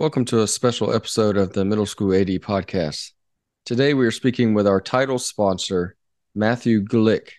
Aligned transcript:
Welcome 0.00 0.24
to 0.24 0.40
a 0.40 0.46
special 0.46 0.94
episode 0.94 1.36
of 1.36 1.52
the 1.52 1.62
Middle 1.62 1.84
School 1.84 2.14
AD 2.14 2.28
podcast. 2.28 3.10
Today 3.66 3.92
we 3.92 4.06
are 4.06 4.10
speaking 4.10 4.54
with 4.54 4.66
our 4.66 4.80
title 4.80 5.18
sponsor, 5.18 5.94
Matthew 6.34 6.82
Glick. 6.82 7.32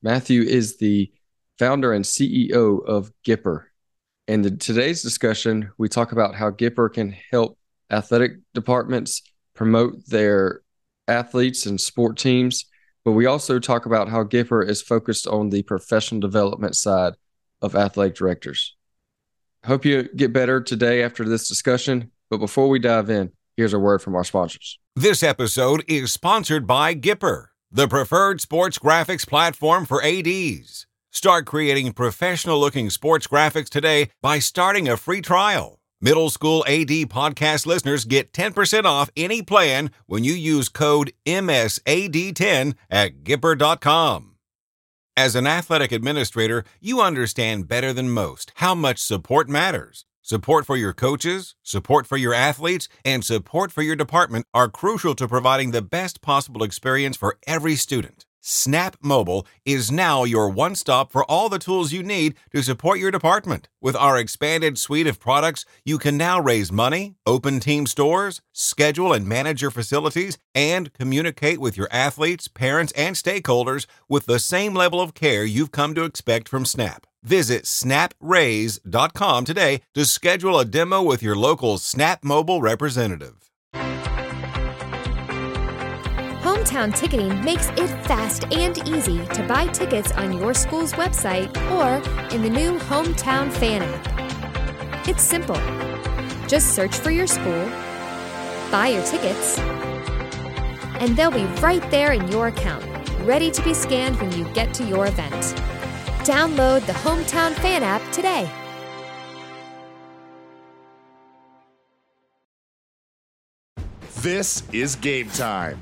Matthew 0.00 0.42
is 0.42 0.76
the 0.76 1.10
founder 1.58 1.92
and 1.92 2.04
CEO 2.04 2.86
of 2.86 3.10
Gipper. 3.26 3.64
In 4.28 4.58
today's 4.58 5.02
discussion, 5.02 5.72
we 5.76 5.88
talk 5.88 6.12
about 6.12 6.36
how 6.36 6.52
Gipper 6.52 6.94
can 6.94 7.16
help 7.32 7.58
athletic 7.90 8.34
departments 8.54 9.20
promote 9.56 10.06
their 10.06 10.60
athletes 11.08 11.66
and 11.66 11.80
sport 11.80 12.16
teams, 12.16 12.66
but 13.04 13.10
we 13.10 13.26
also 13.26 13.58
talk 13.58 13.86
about 13.86 14.08
how 14.08 14.22
Gipper 14.22 14.64
is 14.64 14.80
focused 14.80 15.26
on 15.26 15.50
the 15.50 15.64
professional 15.64 16.20
development 16.20 16.76
side 16.76 17.14
of 17.60 17.74
athletic 17.74 18.14
directors. 18.14 18.76
Hope 19.64 19.84
you 19.84 20.04
get 20.14 20.32
better 20.32 20.60
today 20.60 21.02
after 21.02 21.24
this 21.24 21.48
discussion. 21.48 22.10
But 22.30 22.38
before 22.38 22.68
we 22.68 22.78
dive 22.78 23.08
in, 23.08 23.32
here's 23.56 23.72
a 23.72 23.78
word 23.78 24.02
from 24.02 24.14
our 24.14 24.24
sponsors. 24.24 24.78
This 24.94 25.22
episode 25.22 25.84
is 25.88 26.12
sponsored 26.12 26.66
by 26.66 26.94
Gipper, 26.94 27.46
the 27.70 27.88
preferred 27.88 28.40
sports 28.40 28.78
graphics 28.78 29.26
platform 29.26 29.86
for 29.86 30.02
ADs. 30.02 30.86
Start 31.10 31.46
creating 31.46 31.92
professional 31.92 32.58
looking 32.58 32.90
sports 32.90 33.26
graphics 33.26 33.70
today 33.70 34.10
by 34.20 34.38
starting 34.38 34.88
a 34.88 34.96
free 34.96 35.20
trial. 35.20 35.78
Middle 36.00 36.28
School 36.28 36.64
AD 36.68 36.88
podcast 37.08 37.64
listeners 37.64 38.04
get 38.04 38.32
10% 38.32 38.84
off 38.84 39.10
any 39.16 39.40
plan 39.40 39.90
when 40.06 40.24
you 40.24 40.34
use 40.34 40.68
code 40.68 41.12
MSAD10 41.24 42.74
at 42.90 43.24
Gipper.com. 43.24 44.33
As 45.16 45.36
an 45.36 45.46
athletic 45.46 45.92
administrator, 45.92 46.64
you 46.80 47.00
understand 47.00 47.68
better 47.68 47.92
than 47.92 48.10
most 48.10 48.50
how 48.56 48.74
much 48.74 48.98
support 48.98 49.48
matters. 49.48 50.06
Support 50.22 50.66
for 50.66 50.76
your 50.76 50.92
coaches, 50.92 51.54
support 51.62 52.08
for 52.08 52.16
your 52.16 52.34
athletes, 52.34 52.88
and 53.04 53.24
support 53.24 53.70
for 53.70 53.82
your 53.82 53.94
department 53.94 54.46
are 54.52 54.68
crucial 54.68 55.14
to 55.14 55.28
providing 55.28 55.70
the 55.70 55.82
best 55.82 56.20
possible 56.20 56.64
experience 56.64 57.16
for 57.16 57.38
every 57.46 57.76
student. 57.76 58.26
Snap 58.46 58.98
Mobile 59.00 59.46
is 59.64 59.90
now 59.90 60.24
your 60.24 60.50
one 60.50 60.74
stop 60.74 61.10
for 61.10 61.24
all 61.24 61.48
the 61.48 61.58
tools 61.58 61.92
you 61.92 62.02
need 62.02 62.34
to 62.52 62.62
support 62.62 62.98
your 62.98 63.10
department. 63.10 63.68
With 63.80 63.96
our 63.96 64.18
expanded 64.18 64.76
suite 64.76 65.06
of 65.06 65.18
products, 65.18 65.64
you 65.82 65.96
can 65.96 66.18
now 66.18 66.38
raise 66.38 66.70
money, 66.70 67.14
open 67.24 67.58
team 67.58 67.86
stores, 67.86 68.42
schedule 68.52 69.14
and 69.14 69.26
manage 69.26 69.62
your 69.62 69.70
facilities, 69.70 70.36
and 70.54 70.92
communicate 70.92 71.58
with 71.58 71.78
your 71.78 71.88
athletes, 71.90 72.46
parents, 72.46 72.92
and 72.92 73.16
stakeholders 73.16 73.86
with 74.10 74.26
the 74.26 74.38
same 74.38 74.74
level 74.74 75.00
of 75.00 75.14
care 75.14 75.44
you've 75.44 75.72
come 75.72 75.94
to 75.94 76.04
expect 76.04 76.46
from 76.46 76.66
Snap. 76.66 77.06
Visit 77.22 77.64
snapraise.com 77.64 79.44
today 79.46 79.80
to 79.94 80.04
schedule 80.04 80.58
a 80.58 80.66
demo 80.66 81.02
with 81.02 81.22
your 81.22 81.34
local 81.34 81.78
Snap 81.78 82.22
Mobile 82.22 82.60
representative. 82.60 83.53
Hometown 86.74 86.92
Ticketing 86.92 87.44
makes 87.44 87.68
it 87.76 87.86
fast 88.04 88.52
and 88.52 88.76
easy 88.88 89.24
to 89.26 89.46
buy 89.46 89.68
tickets 89.68 90.10
on 90.10 90.36
your 90.36 90.52
school's 90.52 90.92
website 90.94 91.48
or 91.70 92.02
in 92.34 92.42
the 92.42 92.50
new 92.50 92.76
Hometown 92.80 93.48
Fan 93.52 93.80
app. 93.80 95.08
It's 95.08 95.22
simple. 95.22 95.54
Just 96.48 96.74
search 96.74 96.96
for 96.96 97.12
your 97.12 97.28
school, 97.28 97.68
buy 98.72 98.88
your 98.88 99.04
tickets, 99.04 99.56
and 100.98 101.16
they'll 101.16 101.30
be 101.30 101.44
right 101.62 101.88
there 101.92 102.12
in 102.12 102.26
your 102.26 102.48
account, 102.48 102.84
ready 103.20 103.52
to 103.52 103.62
be 103.62 103.72
scanned 103.72 104.20
when 104.20 104.32
you 104.32 104.44
get 104.52 104.74
to 104.74 104.84
your 104.84 105.06
event. 105.06 105.54
Download 106.24 106.84
the 106.86 106.92
Hometown 106.92 107.52
Fan 107.52 107.84
app 107.84 108.02
today. 108.10 108.50
This 114.22 114.64
is 114.72 114.96
game 114.96 115.28
time. 115.28 115.78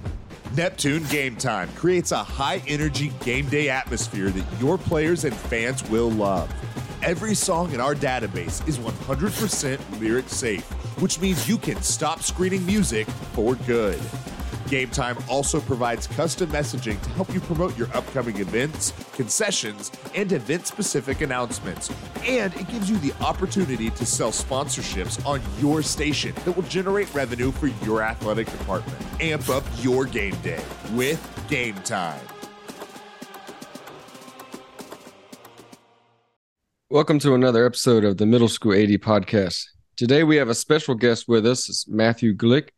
Neptune 0.57 1.03
Game 1.05 1.35
Time 1.37 1.71
creates 1.77 2.13
a 2.13 2.23
high 2.23 2.63
energy 2.69 3.11
game 3.25 3.49
day 3.49 3.71
atmosphere 3.71 4.29
that 4.29 4.61
your 4.61 4.77
players 4.77 5.25
and 5.25 5.35
fans 5.35 5.83
will 5.89 6.11
love. 6.11 6.53
Every 7.03 7.35
song 7.35 7.73
in 7.73 7.81
our 7.81 7.95
database 7.95 8.67
is 8.69 8.79
100% 8.79 10.01
lyric 10.01 10.29
safe, 10.29 10.65
which 11.01 11.21
means 11.21 11.49
you 11.49 11.57
can 11.57 11.81
stop 11.81 12.21
screening 12.21 12.67
music 12.67 13.07
for 13.33 13.55
good. 13.55 13.99
Game 14.73 14.89
Time 14.89 15.19
also 15.29 15.61
provides 15.61 16.07
custom 16.07 16.49
messaging 16.49 16.99
to 17.03 17.11
help 17.11 17.35
you 17.35 17.41
promote 17.41 17.77
your 17.77 17.89
upcoming 17.93 18.39
events, 18.39 18.95
concessions, 19.13 19.93
and 20.15 20.33
event 20.33 20.67
specific 20.67 21.21
announcements. 21.21 21.91
And 22.27 22.55
it 22.55 22.67
gives 22.71 22.89
you 22.89 22.97
the 22.97 23.13
opportunity 23.23 23.91
to 23.91 24.07
sell 24.07 24.31
sponsorships 24.31 25.23
on 25.27 25.43
your 25.61 25.83
station 25.83 26.35
that 26.47 26.53
will 26.53 26.63
generate 26.63 27.13
revenue 27.13 27.53
for 27.53 27.67
your 27.85 28.01
athletic 28.01 28.51
department. 28.51 28.97
Amp 29.21 29.51
up 29.51 29.63
your 29.83 30.07
game 30.07 30.37
day 30.37 30.65
with 30.95 31.21
Game 31.51 31.75
Time. 31.83 32.27
Welcome 36.89 37.19
to 37.19 37.35
another 37.35 37.67
episode 37.67 38.05
of 38.05 38.17
the 38.17 38.25
Middle 38.25 38.49
School 38.49 38.73
AD 38.73 38.89
podcast. 39.03 39.67
Today 39.99 40.25
we 40.25 40.37
have 40.37 40.49
a 40.49 40.55
special 40.55 40.95
guest 40.95 41.29
with 41.29 41.45
us, 41.45 41.69
it's 41.69 41.87
Matthew 41.87 42.35
Glick 42.35 42.71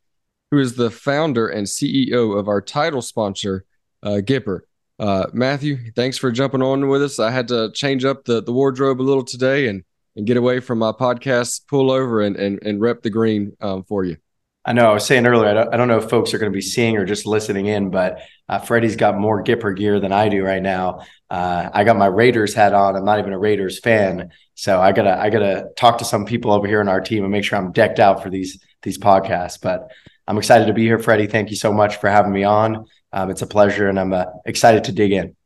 who 0.55 0.61
is 0.61 0.77
the 0.77 0.91
founder 0.91 1.49
and 1.49 1.67
CEO 1.67 2.39
of 2.39 2.47
our 2.47 2.61
title 2.61 3.03
sponsor, 3.03 3.65
uh, 4.05 4.21
Gipper. 4.23 4.61
Uh, 5.01 5.27
Matthew, 5.33 5.91
thanks 5.97 6.17
for 6.17 6.31
jumping 6.31 6.63
on 6.63 6.89
with 6.89 7.03
us. 7.03 7.19
I 7.19 7.33
had 7.33 7.49
to 7.49 7.73
change 7.73 8.05
up 8.05 8.25
the, 8.25 8.41
the 8.41 8.53
wardrobe 8.53 9.01
a 9.01 9.03
little 9.03 9.25
today 9.25 9.67
and, 9.67 9.83
and 10.15 10.29
get 10.29 10.37
away 10.37 10.61
from 10.61 10.79
my 10.79 10.93
podcast, 10.93 11.67
pull 11.67 11.91
over 11.91 12.21
and, 12.21 12.37
and, 12.37 12.63
and 12.63 12.81
rep 12.81 13.03
the 13.03 13.11
green 13.11 13.57
um, 13.61 13.83
for 13.83 14.05
you. 14.05 14.17
I 14.65 14.75
know. 14.75 14.89
I 14.89 14.95
was 14.95 15.05
saying 15.05 15.27
earlier, 15.27 15.51
I 15.51 15.55
don't, 15.55 15.75
I 15.75 15.77
don't 15.77 15.89
know 15.89 15.99
if 15.99 16.09
folks 16.09 16.33
are 16.33 16.39
going 16.39 16.53
to 16.53 16.57
be 16.57 16.63
seeing 16.63 16.97
or 16.97 17.05
just 17.05 17.27
listening 17.27 17.67
in, 17.67 17.91
but 17.91 18.21
uh, 18.49 18.61
Freddie's 18.61 18.95
got 18.95 19.19
more 19.19 19.43
Gipper 19.43 19.77
gear 19.77 19.99
than 19.99 20.13
I 20.13 20.29
do 20.29 20.45
right 20.45 20.63
now. 20.63 21.01
Uh, 21.29 21.69
I 21.73 21.83
got 21.83 21.97
my 21.97 22.07
Raiders 22.07 22.55
hat 22.55 22.75
on. 22.75 22.95
I'm 22.95 23.05
not 23.05 23.19
even 23.19 23.33
a 23.33 23.39
Raiders 23.39 23.81
fan, 23.81 24.31
so 24.55 24.81
I 24.81 24.93
gotta 24.93 25.19
I 25.19 25.31
gotta 25.31 25.71
talk 25.77 25.99
to 25.99 26.05
some 26.05 26.25
people 26.25 26.53
over 26.53 26.69
here 26.69 26.81
in 26.81 26.89
our 26.89 27.01
team 27.01 27.25
and 27.25 27.33
make 27.33 27.43
sure 27.43 27.59
I'm 27.59 27.73
decked 27.73 27.99
out 27.99 28.23
for 28.23 28.31
these 28.31 28.63
these 28.83 28.99
podcasts. 28.99 29.61
But 29.61 29.91
I'm 30.27 30.39
excited 30.39 30.67
to 30.67 30.73
be 30.73 30.83
here, 30.83 30.99
Freddie. 30.99 31.27
Thank 31.27 31.51
you 31.51 31.57
so 31.57 31.73
much 31.73 31.97
for 31.97 32.09
having 32.09 32.33
me 32.33 32.45
on. 32.45 32.87
Um, 33.13 33.31
it's 33.31 33.43
a 33.43 33.47
pleasure, 33.47 33.89
and 33.89 33.99
I'm 33.99 34.13
uh, 34.13 34.25
excited 34.47 34.85
to 34.85 34.93
dig 34.93 35.13
in. 35.13 35.37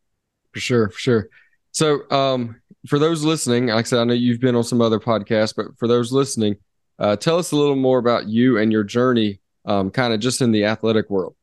For 0.53 0.61
sure, 0.61 0.89
for 0.91 0.99
sure. 0.99 1.29
So, 1.73 2.09
um, 2.11 2.61
for 2.87 2.99
those 2.99 3.25
listening, 3.25 3.67
like 3.67 3.85
I 3.85 3.89
said, 3.89 3.99
I 3.99 4.05
know 4.05 4.15
you've 4.15 4.41
been 4.41 4.55
on 4.55 4.65
some 4.65 4.81
other 4.81 5.01
podcasts, 5.01 5.55
but 5.55 5.67
for 5.79 5.89
those 5.89 6.13
listening, 6.13 6.57
uh, 6.99 7.17
tell 7.17 7.39
us 7.39 7.53
a 7.53 7.57
little 7.57 7.77
more 7.77 7.99
about 7.99 8.29
you 8.29 8.59
and 8.59 8.73
your 8.73 8.85
journey, 8.85 9.41
um, 9.65 9.91
kind 9.91 10.13
of 10.13 10.21
just 10.21 10.41
in 10.41 10.53
the 10.53 10.65
athletic 10.65 11.11
world. 11.11 11.35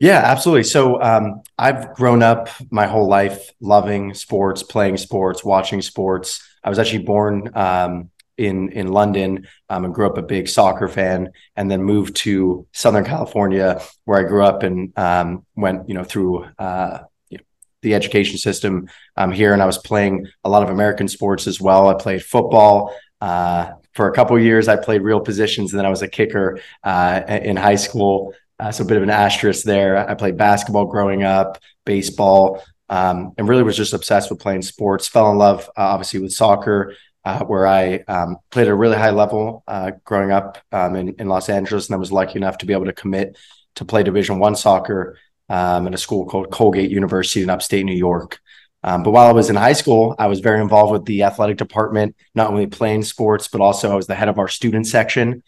Yeah, 0.00 0.22
absolutely. 0.24 0.64
So 0.64 1.02
um, 1.02 1.42
I've 1.58 1.94
grown 1.94 2.22
up 2.22 2.48
my 2.70 2.86
whole 2.86 3.08
life 3.08 3.50
loving 3.60 4.14
sports, 4.14 4.62
playing 4.62 4.96
sports, 4.96 5.44
watching 5.44 5.82
sports. 5.82 6.40
I 6.62 6.68
was 6.68 6.78
actually 6.78 7.04
born 7.04 7.50
um, 7.54 8.10
in 8.38 8.70
in 8.70 8.88
London 8.88 9.46
um, 9.68 9.84
and 9.84 9.94
grew 9.94 10.06
up 10.06 10.16
a 10.16 10.22
big 10.22 10.48
soccer 10.48 10.88
fan, 10.88 11.32
and 11.56 11.70
then 11.70 11.82
moved 11.82 12.16
to 12.16 12.66
Southern 12.72 13.04
California 13.04 13.82
where 14.04 14.24
I 14.24 14.28
grew 14.28 14.44
up 14.44 14.62
and 14.62 14.96
um, 14.96 15.44
went 15.56 15.88
you 15.88 15.94
know 15.94 16.04
through 16.04 16.44
uh, 16.58 17.00
you 17.28 17.38
know, 17.38 17.44
the 17.82 17.94
education 17.94 18.38
system 18.38 18.88
um, 19.16 19.32
here, 19.32 19.52
and 19.52 19.62
I 19.62 19.66
was 19.66 19.78
playing 19.78 20.28
a 20.44 20.48
lot 20.48 20.62
of 20.62 20.70
American 20.70 21.08
sports 21.08 21.46
as 21.46 21.60
well. 21.60 21.88
I 21.88 21.94
played 21.94 22.22
football. 22.22 22.94
Uh, 23.20 23.72
for 23.94 24.08
a 24.08 24.12
couple 24.12 24.38
years, 24.38 24.68
I 24.68 24.76
played 24.76 25.02
real 25.02 25.18
positions, 25.18 25.72
and 25.72 25.78
then 25.78 25.86
I 25.86 25.90
was 25.90 26.02
a 26.02 26.08
kicker 26.08 26.60
uh, 26.84 27.20
in 27.28 27.56
high 27.56 27.74
school. 27.74 28.32
Uh, 28.60 28.70
so 28.70 28.84
a 28.84 28.86
bit 28.86 28.96
of 28.96 29.02
an 29.02 29.10
asterisk 29.10 29.64
there. 29.64 29.96
I 29.96 30.14
played 30.14 30.36
basketball 30.36 30.86
growing 30.86 31.24
up, 31.24 31.58
baseball, 31.84 32.62
um, 32.88 33.32
and 33.36 33.48
really 33.48 33.64
was 33.64 33.76
just 33.76 33.92
obsessed 33.92 34.30
with 34.30 34.38
playing 34.38 34.62
sports. 34.62 35.08
Fell 35.08 35.30
in 35.32 35.38
love, 35.38 35.68
uh, 35.76 35.82
obviously, 35.82 36.20
with 36.20 36.32
soccer 36.32 36.94
uh, 37.24 37.44
where 37.44 37.66
I 37.66 38.04
um, 38.08 38.36
played 38.50 38.68
at 38.68 38.72
a 38.72 38.74
really 38.74 38.96
high 38.96 39.10
level 39.10 39.62
uh, 39.66 39.92
growing 40.04 40.30
up 40.30 40.58
um, 40.72 40.96
in, 40.96 41.14
in, 41.18 41.28
Los 41.28 41.48
Angeles, 41.48 41.88
and 41.88 41.94
I 41.94 41.98
was 41.98 42.12
lucky 42.12 42.36
enough 42.36 42.58
to 42.58 42.66
be 42.66 42.72
able 42.72 42.86
to 42.86 42.92
commit 42.92 43.36
to 43.76 43.84
play 43.84 44.02
Division 44.02 44.38
One 44.38 44.56
soccer 44.56 45.18
um, 45.48 45.86
at 45.86 45.94
a 45.94 45.98
school 45.98 46.26
called 46.26 46.50
Colgate 46.50 46.90
University 46.90 47.42
in 47.42 47.50
upstate 47.50 47.84
New 47.84 47.94
York. 47.94 48.40
Um, 48.84 49.02
but 49.02 49.10
while 49.10 49.26
I 49.26 49.32
was 49.32 49.50
in 49.50 49.56
high 49.56 49.72
school, 49.72 50.14
I 50.18 50.28
was 50.28 50.40
very 50.40 50.60
involved 50.60 50.92
with 50.92 51.04
the 51.04 51.24
athletic 51.24 51.56
department, 51.56 52.14
not 52.34 52.50
only 52.50 52.66
playing 52.66 53.02
sports, 53.02 53.48
but 53.48 53.60
also 53.60 53.90
I 53.90 53.96
was 53.96 54.06
the 54.06 54.14
head 54.14 54.28
of 54.28 54.38
our 54.38 54.48
student 54.48 54.86
section. 54.86 55.42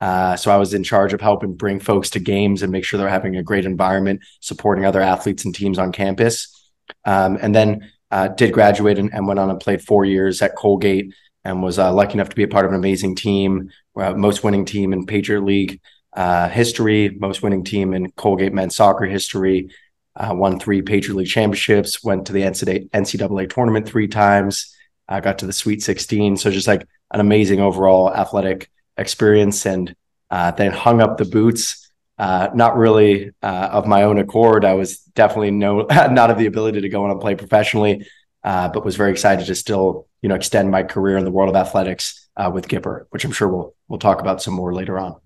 Uh, 0.00 0.36
so 0.36 0.50
I 0.50 0.56
was 0.56 0.74
in 0.74 0.84
charge 0.84 1.12
of 1.12 1.20
helping 1.20 1.54
bring 1.54 1.80
folks 1.80 2.10
to 2.10 2.20
games 2.20 2.62
and 2.62 2.70
make 2.70 2.84
sure 2.84 2.98
they're 2.98 3.08
having 3.08 3.36
a 3.36 3.42
great 3.42 3.64
environment, 3.64 4.20
supporting 4.40 4.84
other 4.84 5.00
athletes 5.00 5.44
and 5.44 5.54
teams 5.54 5.78
on 5.78 5.90
campus. 5.90 6.70
Um, 7.04 7.38
and 7.40 7.54
then 7.54 7.90
uh, 8.10 8.28
did 8.28 8.52
graduate 8.52 8.98
and, 8.98 9.12
and, 9.12 9.26
went 9.26 9.40
on 9.40 9.50
and 9.50 9.60
played 9.60 9.82
four 9.82 10.04
years 10.04 10.40
at 10.42 10.56
Colgate 10.56 11.14
and 11.44 11.62
was 11.62 11.78
uh, 11.78 11.92
lucky 11.92 12.14
enough 12.14 12.28
to 12.28 12.36
be 12.36 12.42
a 12.42 12.48
part 12.48 12.64
of 12.64 12.72
an 12.72 12.76
amazing 12.76 13.14
team, 13.14 13.70
uh, 13.96 14.12
most 14.14 14.44
winning 14.44 14.64
team 14.64 14.92
in 14.92 15.06
Patriot 15.06 15.42
League 15.42 15.80
uh, 16.14 16.48
history, 16.48 17.16
most 17.20 17.42
winning 17.42 17.64
team 17.64 17.94
in 17.94 18.10
Colgate 18.12 18.52
men's 18.52 18.76
soccer 18.76 19.04
history. 19.04 19.70
Uh, 20.14 20.32
won 20.34 20.58
three 20.58 20.80
Patriot 20.80 21.16
League 21.16 21.28
championships, 21.28 22.02
went 22.02 22.26
to 22.26 22.32
the 22.32 22.40
NCAA, 22.40 22.88
NCAA 22.90 23.50
tournament 23.50 23.86
three 23.86 24.08
times, 24.08 24.74
uh, 25.08 25.20
got 25.20 25.38
to 25.40 25.46
the 25.46 25.52
Sweet 25.52 25.82
16. 25.82 26.38
So 26.38 26.50
just 26.50 26.66
like 26.66 26.86
an 27.10 27.20
amazing 27.20 27.60
overall 27.60 28.12
athletic 28.14 28.70
experience. 28.96 29.66
And 29.66 29.94
then 30.30 30.72
hung 30.72 31.02
up 31.02 31.18
the 31.18 31.26
boots. 31.26 31.85
Uh, 32.18 32.48
not 32.54 32.76
really 32.76 33.30
uh, 33.42 33.68
of 33.72 33.86
my 33.86 34.04
own 34.04 34.18
accord. 34.18 34.64
I 34.64 34.72
was 34.72 34.98
definitely 35.00 35.50
no 35.50 35.82
not 35.90 36.30
of 36.30 36.38
the 36.38 36.46
ability 36.46 36.80
to 36.80 36.88
go 36.88 37.04
on 37.04 37.10
and 37.10 37.20
play 37.20 37.34
professionally, 37.34 38.06
uh, 38.42 38.68
but 38.68 38.84
was 38.84 38.96
very 38.96 39.10
excited 39.10 39.46
to 39.46 39.54
still 39.54 40.08
you 40.22 40.28
know 40.28 40.34
extend 40.34 40.70
my 40.70 40.82
career 40.82 41.18
in 41.18 41.24
the 41.24 41.30
world 41.30 41.50
of 41.50 41.56
athletics 41.56 42.28
uh, 42.36 42.50
with 42.52 42.68
Gipper, 42.68 43.04
which 43.10 43.24
I'm 43.24 43.32
sure 43.32 43.48
we'll 43.48 43.74
we'll 43.88 43.98
talk 43.98 44.20
about 44.20 44.42
some 44.42 44.54
more 44.54 44.72
later 44.72 44.98
on. 44.98 45.16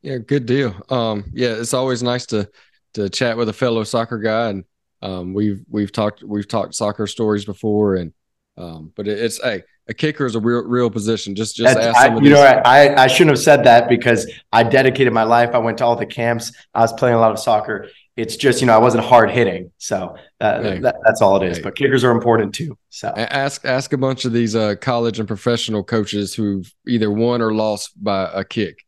Yeah, 0.00 0.18
good 0.18 0.46
deal. 0.46 0.74
Um, 0.88 1.24
yeah, 1.34 1.56
it's 1.56 1.74
always 1.74 2.02
nice 2.02 2.26
to 2.26 2.48
to 2.94 3.10
chat 3.10 3.36
with 3.36 3.48
a 3.48 3.52
fellow 3.52 3.84
soccer 3.84 4.18
guy, 4.18 4.50
and 4.50 4.64
um, 5.02 5.34
we've 5.34 5.62
we've 5.68 5.92
talked 5.92 6.22
we've 6.22 6.48
talked 6.48 6.74
soccer 6.74 7.06
stories 7.06 7.44
before, 7.44 7.96
and 7.96 8.12
um, 8.56 8.92
but 8.96 9.08
it, 9.08 9.18
it's 9.18 9.42
hey, 9.42 9.62
a 9.86 9.94
kicker 9.94 10.24
is 10.24 10.34
a 10.34 10.40
real 10.40 10.62
real 10.62 10.90
position. 10.90 11.34
Just 11.34 11.56
just 11.56 11.76
ask 11.76 11.96
I, 11.96 12.14
you 12.18 12.30
know 12.30 12.40
I 12.40 13.04
I 13.04 13.06
shouldn't 13.06 13.36
have 13.36 13.42
said 13.42 13.64
that 13.64 13.88
because 13.88 14.30
I 14.52 14.62
dedicated 14.62 15.12
my 15.12 15.24
life. 15.24 15.50
I 15.54 15.58
went 15.58 15.78
to 15.78 15.84
all 15.84 15.96
the 15.96 16.06
camps. 16.06 16.52
I 16.74 16.80
was 16.80 16.92
playing 16.92 17.16
a 17.16 17.20
lot 17.20 17.32
of 17.32 17.38
soccer. 17.38 17.88
It's 18.16 18.36
just 18.36 18.60
you 18.60 18.66
know 18.66 18.74
I 18.74 18.78
wasn't 18.78 19.04
hard 19.04 19.30
hitting, 19.30 19.72
so 19.78 20.16
uh, 20.40 20.62
hey. 20.62 20.78
that, 20.78 20.96
that's 21.04 21.20
all 21.20 21.42
it 21.42 21.50
is. 21.50 21.58
Hey. 21.58 21.64
But 21.64 21.74
kickers 21.74 22.04
are 22.04 22.12
important 22.12 22.54
too. 22.54 22.78
So 22.88 23.08
ask 23.08 23.64
ask 23.64 23.92
a 23.92 23.98
bunch 23.98 24.24
of 24.24 24.32
these 24.32 24.56
uh, 24.56 24.76
college 24.80 25.18
and 25.18 25.28
professional 25.28 25.82
coaches 25.82 26.34
who've 26.34 26.72
either 26.86 27.10
won 27.10 27.42
or 27.42 27.52
lost 27.52 28.02
by 28.02 28.30
a 28.32 28.44
kick. 28.44 28.78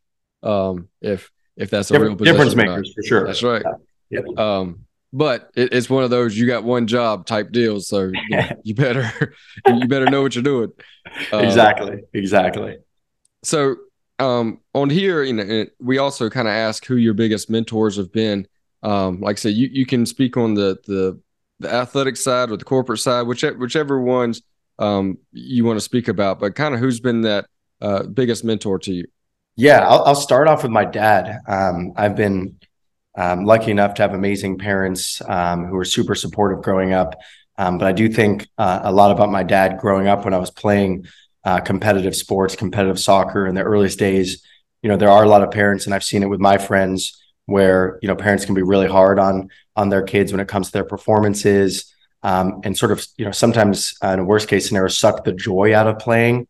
Um, 0.43 0.89
if 1.01 1.31
if 1.57 1.71
that's 1.71 1.91
a 1.91 1.95
different, 1.95 2.21
real 2.21 2.33
difference 2.33 2.55
makers 2.55 2.93
for 2.95 3.03
sure. 3.03 3.27
That's 3.27 3.43
right. 3.43 3.65
Yeah. 4.11 4.21
Um, 4.37 4.86
but 5.13 5.51
it, 5.55 5.73
it's 5.73 5.89
one 5.89 6.05
of 6.05 6.11
those 6.11 6.37
you 6.37 6.47
got 6.47 6.65
one 6.65 6.87
job 6.87 7.27
type 7.27 7.53
deals, 7.53 7.89
so 7.89 8.11
you, 8.29 8.41
you 8.65 8.75
better 8.75 9.35
you 9.67 9.89
better 9.89 10.07
know 10.07 10.23
what 10.23 10.35
you're 10.35 10.45
doing. 10.45 10.73
Uh, 11.33 11.39
exactly, 11.39 12.01
exactly. 12.13 12.79
So 13.43 13.77
um, 14.19 14.61
on 14.75 14.91
here, 14.91 15.23
you 15.23 15.33
know, 15.33 15.67
we 15.81 15.99
also 15.99 16.31
kind 16.31 16.49
of 16.49 16.53
ask 16.53 16.85
who 16.85 16.97
your 16.97 17.15
biggest 17.15 17.51
mentors 17.51 17.97
have 17.97 18.13
been. 18.13 18.47
Um, 18.83 19.21
like 19.21 19.37
I 19.37 19.41
said, 19.41 19.55
you 19.55 19.69
you 19.73 19.87
can 19.87 20.07
speak 20.07 20.37
on 20.37 20.55
the 20.55 20.79
the 20.87 21.21
the 21.61 21.73
athletic 21.73 22.17
side 22.17 22.51
or 22.51 22.57
the 22.57 22.65
corporate 22.65 23.01
side, 23.01 23.23
whichever 23.23 23.57
whichever 23.57 24.01
ones 24.01 24.43
um, 24.79 25.19
you 25.33 25.65
want 25.65 25.77
to 25.77 25.85
speak 25.85 26.09
about. 26.09 26.39
But 26.39 26.55
kind 26.55 26.75
of 26.75 26.81
who's 26.81 27.01
been 27.01 27.23
that 27.23 27.47
uh, 27.81 28.05
biggest 28.05 28.45
mentor 28.45 28.79
to 28.81 28.93
you? 28.93 29.07
Yeah, 29.57 29.87
I'll, 29.89 30.05
I'll 30.05 30.15
start 30.15 30.49
off 30.49 30.63
with 30.63 30.73
my 30.73 30.85
dad. 30.85 31.41
Um, 31.49 31.93
I've 31.97 32.15
been 32.15 32.59
um, 33.17 33.45
lucky 33.45 33.71
enough 33.71 33.95
to 33.95 34.03
have 34.03 34.13
amazing 34.13 34.59
parents 34.59 35.23
um, 35.27 35.67
who 35.67 35.77
were 35.77 35.85
super 35.85 36.15
supportive 36.15 36.63
growing 36.63 36.93
up. 36.93 37.19
Um, 37.59 37.79
but 37.79 37.89
I 37.89 37.93
do 37.93 38.09
think 38.09 38.49
uh, 38.59 38.81
a 38.83 38.93
lot 38.93 39.11
about 39.11 39.31
my 39.31 39.43
dad 39.43 39.79
growing 39.79 40.07
up 40.07 40.25
when 40.25 40.35
I 40.35 40.39
was 40.39 40.51
playing 40.51 41.07
uh, 41.45 41.61
competitive 41.61 42.15
sports, 42.15 42.57
competitive 42.57 42.99
soccer 42.99 43.47
in 43.47 43.55
the 43.55 43.63
earliest 43.63 43.99
days. 43.99 44.45
You 44.83 44.91
know, 44.91 44.97
there 44.97 45.11
are 45.11 45.25
a 45.25 45.29
lot 45.29 45.43
of 45.43 45.51
parents, 45.51 45.87
and 45.87 45.95
I've 45.95 46.05
seen 46.05 46.23
it 46.23 46.29
with 46.29 46.41
my 46.41 46.59
friends 46.59 47.23
where 47.47 47.99
you 48.03 48.09
know 48.09 48.17
parents 48.17 48.45
can 48.45 48.55
be 48.55 48.63
really 48.63 48.89
hard 48.89 49.19
on 49.19 49.49
on 49.77 49.89
their 49.89 50.03
kids 50.03 50.33
when 50.33 50.41
it 50.41 50.49
comes 50.49 50.67
to 50.67 50.73
their 50.73 50.85
performances, 50.85 51.95
um, 52.23 52.61
and 52.65 52.77
sort 52.77 52.93
of 52.93 53.07
you 53.17 53.25
know 53.25 53.31
sometimes 53.31 53.95
uh, 54.05 54.09
in 54.09 54.19
a 54.19 54.25
worst 54.25 54.49
case 54.49 54.69
scenario 54.69 54.89
suck 54.89 55.25
the 55.25 55.33
joy 55.33 55.75
out 55.75 55.87
of 55.87 55.99
playing. 55.99 56.49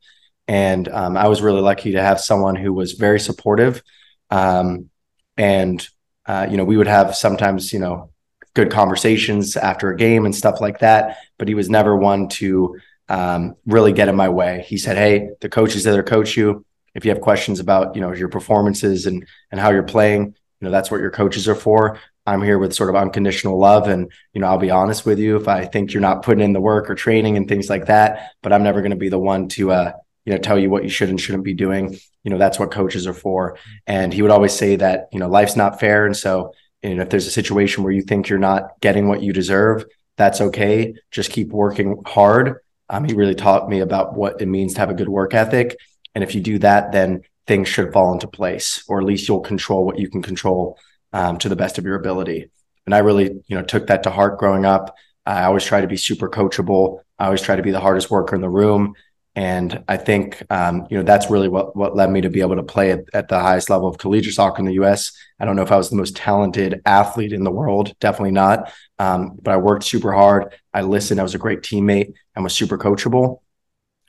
And 0.48 0.88
um, 0.88 1.16
I 1.16 1.28
was 1.28 1.42
really 1.42 1.60
lucky 1.60 1.92
to 1.92 2.02
have 2.02 2.20
someone 2.20 2.54
who 2.56 2.72
was 2.72 2.92
very 2.92 3.20
supportive, 3.20 3.82
um, 4.30 4.90
and 5.36 5.86
uh, 6.26 6.46
you 6.50 6.56
know, 6.56 6.64
we 6.64 6.76
would 6.76 6.86
have 6.86 7.14
sometimes, 7.14 7.72
you 7.72 7.78
know, 7.78 8.10
good 8.54 8.70
conversations 8.70 9.56
after 9.56 9.90
a 9.90 9.96
game 9.96 10.24
and 10.24 10.34
stuff 10.34 10.60
like 10.60 10.80
that. 10.80 11.18
But 11.38 11.48
he 11.48 11.54
was 11.54 11.68
never 11.68 11.96
one 11.96 12.28
to 12.40 12.78
um, 13.08 13.54
really 13.66 13.92
get 13.92 14.08
in 14.08 14.16
my 14.16 14.28
way. 14.28 14.64
He 14.66 14.78
said, 14.78 14.96
"Hey, 14.96 15.30
the 15.40 15.48
coach 15.48 15.76
is 15.76 15.84
there 15.84 15.96
to 15.96 16.02
coach 16.02 16.36
you. 16.36 16.64
If 16.94 17.04
you 17.04 17.10
have 17.10 17.20
questions 17.20 17.60
about, 17.60 17.94
you 17.94 18.00
know, 18.00 18.12
your 18.12 18.28
performances 18.28 19.06
and 19.06 19.26
and 19.50 19.60
how 19.60 19.70
you're 19.70 19.82
playing, 19.82 20.22
you 20.24 20.64
know, 20.64 20.70
that's 20.70 20.90
what 20.90 21.00
your 21.00 21.10
coaches 21.10 21.48
are 21.48 21.54
for. 21.54 21.98
I'm 22.26 22.42
here 22.42 22.58
with 22.58 22.74
sort 22.74 22.90
of 22.90 22.96
unconditional 22.96 23.58
love, 23.58 23.86
and 23.86 24.10
you 24.32 24.40
know, 24.40 24.48
I'll 24.48 24.58
be 24.58 24.70
honest 24.70 25.06
with 25.06 25.18
you 25.18 25.36
if 25.36 25.46
I 25.46 25.66
think 25.66 25.92
you're 25.92 26.00
not 26.00 26.22
putting 26.22 26.42
in 26.42 26.52
the 26.52 26.60
work 26.60 26.90
or 26.90 26.94
training 26.94 27.36
and 27.36 27.48
things 27.48 27.70
like 27.70 27.86
that. 27.86 28.32
But 28.42 28.52
I'm 28.52 28.64
never 28.64 28.80
going 28.80 28.90
to 28.90 28.96
be 28.96 29.08
the 29.08 29.18
one 29.18 29.48
to, 29.50 29.70
uh, 29.70 29.92
you 30.26 30.32
know, 30.32 30.38
tell 30.38 30.58
you 30.58 30.68
what 30.68 30.82
you 30.82 30.90
should 30.90 31.08
and 31.08 31.20
shouldn't 31.20 31.44
be 31.44 31.54
doing. 31.54 31.96
You 32.24 32.30
know 32.30 32.38
that's 32.38 32.58
what 32.58 32.72
coaches 32.72 33.06
are 33.06 33.14
for. 33.14 33.56
And 33.86 34.12
he 34.12 34.20
would 34.20 34.30
always 34.30 34.52
say 34.52 34.76
that 34.76 35.08
you 35.12 35.18
know 35.18 35.28
life's 35.28 35.56
not 35.56 35.80
fair. 35.80 36.04
And 36.04 36.16
so 36.16 36.52
you 36.82 36.94
know 36.94 37.02
if 37.02 37.10
there's 37.10 37.26
a 37.26 37.30
situation 37.30 37.82
where 37.82 37.92
you 37.92 38.02
think 38.02 38.28
you're 38.28 38.38
not 38.38 38.78
getting 38.80 39.08
what 39.08 39.22
you 39.22 39.32
deserve 39.32 39.86
that's 40.16 40.40
okay. 40.40 40.94
Just 41.10 41.30
keep 41.30 41.50
working 41.50 42.02
hard. 42.06 42.60
Um, 42.88 43.04
he 43.04 43.14
really 43.14 43.34
taught 43.34 43.68
me 43.68 43.80
about 43.80 44.14
what 44.14 44.40
it 44.40 44.46
means 44.46 44.74
to 44.74 44.80
have 44.80 44.90
a 44.90 44.94
good 44.94 45.08
work 45.08 45.34
ethic. 45.34 45.76
And 46.14 46.24
if 46.24 46.34
you 46.34 46.40
do 46.40 46.58
that 46.60 46.92
then 46.92 47.22
things 47.46 47.68
should 47.68 47.92
fall 47.92 48.12
into 48.12 48.26
place 48.26 48.82
or 48.88 48.98
at 48.98 49.06
least 49.06 49.28
you'll 49.28 49.40
control 49.40 49.84
what 49.84 49.98
you 49.98 50.08
can 50.08 50.22
control 50.22 50.78
um, 51.12 51.38
to 51.38 51.48
the 51.48 51.56
best 51.56 51.78
of 51.78 51.84
your 51.84 51.96
ability. 51.96 52.50
And 52.86 52.94
i 52.94 52.98
really 52.98 53.24
you 53.46 53.56
know 53.56 53.62
took 53.62 53.88
that 53.88 54.02
to 54.04 54.10
heart 54.10 54.38
growing 54.38 54.64
up. 54.64 54.96
I 55.24 55.44
always 55.44 55.64
try 55.64 55.80
to 55.80 55.88
be 55.88 55.96
super 55.96 56.28
coachable. 56.28 57.00
I 57.18 57.26
always 57.26 57.42
try 57.42 57.56
to 57.56 57.62
be 57.62 57.72
the 57.72 57.80
hardest 57.80 58.10
worker 58.10 58.34
in 58.34 58.40
the 58.40 58.48
room 58.48 58.94
and 59.36 59.84
I 59.86 59.98
think 59.98 60.42
um, 60.50 60.86
you 60.90 60.96
know 60.96 61.04
that's 61.04 61.30
really 61.30 61.48
what 61.48 61.76
what 61.76 61.94
led 61.94 62.10
me 62.10 62.22
to 62.22 62.30
be 62.30 62.40
able 62.40 62.56
to 62.56 62.62
play 62.62 62.90
at, 62.90 63.00
at, 63.12 63.28
the 63.28 63.38
highest 63.38 63.68
level 63.68 63.86
of 63.86 63.98
collegiate 63.98 64.34
soccer 64.34 64.60
in 64.60 64.64
the 64.64 64.72
U.S. 64.74 65.12
I 65.38 65.44
don't 65.44 65.56
know 65.56 65.62
if 65.62 65.70
I 65.70 65.76
was 65.76 65.90
the 65.90 65.96
most 65.96 66.16
talented 66.16 66.80
athlete 66.86 67.34
in 67.34 67.44
the 67.44 67.50
world, 67.50 67.94
definitely 68.00 68.30
not. 68.30 68.72
Um, 68.98 69.38
but 69.40 69.52
I 69.52 69.58
worked 69.58 69.84
super 69.84 70.12
hard. 70.12 70.54
I 70.72 70.80
listened. 70.80 71.20
I 71.20 71.22
was 71.22 71.34
a 71.34 71.38
great 71.38 71.60
teammate 71.60 72.14
and 72.34 72.42
was 72.42 72.54
super 72.54 72.78
coachable. 72.78 73.40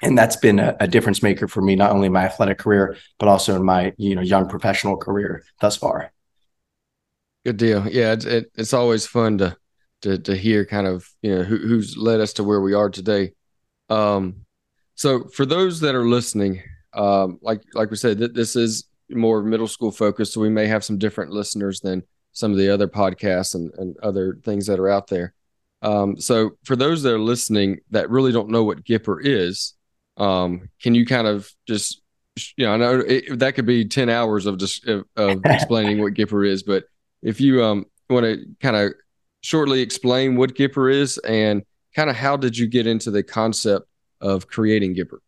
And 0.02 0.18
that's 0.18 0.38
been 0.38 0.60
a, 0.60 0.78
a 0.80 0.88
difference 0.88 1.22
maker 1.22 1.50
for 1.50 1.62
me, 1.62 1.76
not 1.76 1.92
only 1.92 2.08
in 2.08 2.14
my 2.14 2.24
athletic 2.24 2.60
career, 2.60 2.96
but 3.20 3.28
also 3.28 3.54
in 3.58 3.66
my 3.66 3.94
you 3.98 4.16
know 4.16 4.22
young 4.22 4.48
professional 4.48 4.96
career 4.96 5.44
thus 5.60 5.76
far. 5.76 6.14
Good 7.46 7.58
deal. 7.58 7.86
Yeah, 7.86 8.14
it's 8.14 8.26
it, 8.26 8.52
it's 8.56 8.74
always 8.74 9.06
fun 9.06 9.40
to 9.40 9.58
to 10.04 10.20
to 10.20 10.38
hear 10.38 10.64
kind 10.64 10.88
of 10.88 11.10
you 11.22 11.36
know 11.36 11.44
who, 11.44 11.58
who's 11.58 11.98
led 11.98 12.22
us 12.22 12.32
to 12.34 12.46
where 12.46 12.62
we 12.62 12.74
are 12.74 12.90
today. 12.90 13.34
Um, 13.90 14.46
so 14.98 15.26
for 15.26 15.46
those 15.46 15.80
that 15.82 15.94
are 15.94 16.08
listening, 16.08 16.62
um, 16.94 17.38
like 17.44 17.62
like 17.76 17.92
we 17.92 17.98
said, 17.98 18.18
th- 18.18 18.34
this 18.34 18.56
is 18.56 18.86
more 19.12 19.44
middle 19.44 19.68
school 19.68 19.92
focused, 19.92 20.34
so 20.34 20.42
we 20.42 20.50
may 20.50 20.66
have 20.66 20.84
some 20.84 20.98
different 20.98 21.32
listeners 21.32 21.80
than 21.80 22.02
some 22.34 22.52
of 22.52 22.58
the 22.58 22.70
other 22.70 22.88
podcasts 22.88 23.54
and, 23.54 23.72
and 23.78 23.96
other 24.02 24.40
things 24.44 24.66
that 24.66 24.80
are 24.80 24.90
out 24.90 25.08
there. 25.08 25.34
Um, 25.84 26.20
so 26.20 26.58
for 26.64 26.76
those 26.76 27.04
that 27.04 27.14
are 27.14 27.20
listening 27.20 27.80
that 27.92 28.10
really 28.10 28.32
don't 28.32 28.50
know 28.50 28.64
what 28.64 28.84
Gipper 28.84 29.24
is, 29.24 29.76
um, 30.18 30.68
can 30.82 30.96
you 30.96 31.06
kind 31.06 31.28
of 31.28 31.52
just 31.68 32.02
you 32.56 32.66
know 32.66 32.74
I 32.74 32.78
know 32.78 33.00
it, 33.00 33.38
that 33.38 33.54
could 33.54 33.68
be 33.68 33.86
ten 33.86 34.10
hours 34.10 34.48
of 34.48 34.58
just 34.58 34.88
of, 34.88 35.06
of 35.16 35.42
explaining 35.46 36.02
what 36.02 36.16
Gipper 36.16 36.48
is, 36.48 36.64
but 36.64 36.86
if 37.22 37.40
you 37.40 37.64
um, 37.64 37.86
want 38.10 38.26
to 38.26 38.46
kind 38.62 38.76
of 38.76 38.94
shortly 39.42 39.82
explain 39.82 40.38
what 40.38 40.56
Gipper 40.56 40.92
is 40.92 41.20
and 41.20 41.62
kind 41.96 42.10
of 42.10 42.16
how 42.16 42.36
did 42.36 42.58
you 42.58 42.66
get 42.66 42.88
into 42.88 43.12
the 43.12 43.22
concept 43.22 43.88
of 44.22 44.48
creating 44.48 44.96
Gipper? 44.96 45.20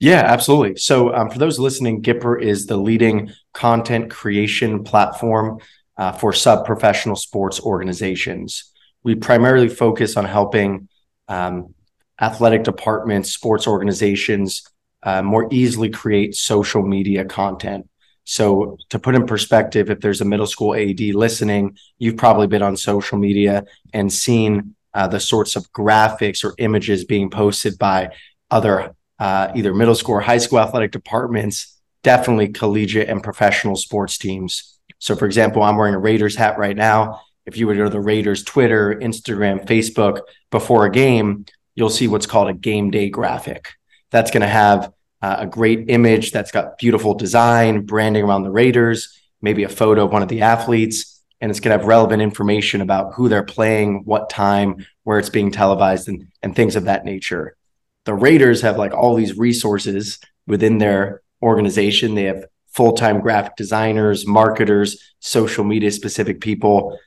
Yeah, 0.00 0.22
absolutely. 0.26 0.76
So, 0.76 1.14
um, 1.14 1.30
for 1.30 1.38
those 1.38 1.58
listening, 1.58 2.02
Gipper 2.02 2.40
is 2.40 2.66
the 2.66 2.76
leading 2.76 3.32
content 3.52 4.10
creation 4.10 4.84
platform 4.84 5.60
uh, 5.96 6.12
for 6.12 6.32
sub 6.32 6.66
professional 6.66 7.16
sports 7.16 7.60
organizations. 7.60 8.72
We 9.02 9.14
primarily 9.14 9.68
focus 9.68 10.16
on 10.16 10.24
helping 10.24 10.88
um, 11.28 11.74
athletic 12.20 12.64
departments, 12.64 13.32
sports 13.32 13.66
organizations 13.66 14.64
uh, 15.02 15.22
more 15.22 15.48
easily 15.52 15.90
create 15.90 16.34
social 16.34 16.82
media 16.82 17.24
content. 17.24 17.88
So, 18.24 18.78
to 18.88 18.98
put 18.98 19.14
in 19.14 19.26
perspective, 19.26 19.90
if 19.90 20.00
there's 20.00 20.22
a 20.22 20.24
middle 20.24 20.46
school 20.46 20.74
AD 20.74 21.00
listening, 21.00 21.76
you've 21.98 22.16
probably 22.16 22.46
been 22.46 22.62
on 22.62 22.76
social 22.76 23.18
media 23.18 23.64
and 23.92 24.12
seen 24.12 24.74
uh, 24.94 25.08
the 25.08 25.20
sorts 25.20 25.56
of 25.56 25.70
graphics 25.72 26.42
or 26.42 26.54
images 26.58 27.04
being 27.04 27.28
posted 27.28 27.78
by 27.78 28.10
other 28.54 28.94
uh, 29.18 29.50
either 29.54 29.74
middle 29.74 29.94
school 29.94 30.14
or 30.16 30.20
high 30.20 30.38
school 30.38 30.60
athletic 30.60 30.92
departments, 30.92 31.78
definitely 32.02 32.48
collegiate 32.48 33.08
and 33.08 33.22
professional 33.22 33.76
sports 33.76 34.16
teams. 34.16 34.78
So, 34.98 35.16
for 35.16 35.26
example, 35.26 35.62
I'm 35.62 35.76
wearing 35.76 35.94
a 35.94 35.98
Raiders 35.98 36.36
hat 36.36 36.56
right 36.56 36.76
now. 36.76 37.20
If 37.46 37.56
you 37.56 37.66
were 37.66 37.74
to 37.74 37.78
go 37.78 37.84
to 37.84 37.90
the 37.90 38.00
Raiders 38.00 38.42
Twitter, 38.42 38.94
Instagram, 38.94 39.66
Facebook 39.66 40.20
before 40.50 40.86
a 40.86 40.90
game, 40.90 41.46
you'll 41.74 41.90
see 41.90 42.08
what's 42.08 42.26
called 42.26 42.48
a 42.48 42.54
game 42.54 42.90
day 42.90 43.10
graphic. 43.10 43.72
That's 44.10 44.30
going 44.30 44.42
to 44.42 44.46
have 44.46 44.92
uh, 45.20 45.36
a 45.40 45.46
great 45.46 45.90
image 45.90 46.30
that's 46.30 46.52
got 46.52 46.78
beautiful 46.78 47.14
design, 47.14 47.84
branding 47.84 48.24
around 48.24 48.44
the 48.44 48.50
Raiders, 48.50 49.20
maybe 49.42 49.64
a 49.64 49.68
photo 49.68 50.04
of 50.04 50.12
one 50.12 50.22
of 50.22 50.28
the 50.28 50.42
athletes, 50.42 51.22
and 51.40 51.50
it's 51.50 51.60
going 51.60 51.76
to 51.76 51.78
have 51.78 51.88
relevant 51.88 52.22
information 52.22 52.80
about 52.80 53.14
who 53.14 53.28
they're 53.28 53.42
playing, 53.42 54.04
what 54.04 54.30
time, 54.30 54.86
where 55.02 55.18
it's 55.18 55.28
being 55.28 55.50
televised, 55.50 56.08
and, 56.08 56.28
and 56.42 56.54
things 56.54 56.76
of 56.76 56.84
that 56.84 57.04
nature 57.04 57.56
the 58.04 58.14
Raiders 58.14 58.62
have 58.62 58.78
like 58.78 58.92
all 58.92 59.14
these 59.14 59.36
resources 59.36 60.18
within 60.46 60.78
their 60.78 61.22
organization. 61.42 62.14
They 62.14 62.24
have 62.24 62.44
full-time 62.68 63.20
graphic 63.20 63.56
designers, 63.56 64.26
marketers, 64.26 65.14
social 65.20 65.64
media 65.64 65.90
specific 65.90 66.40
people. 66.40 66.98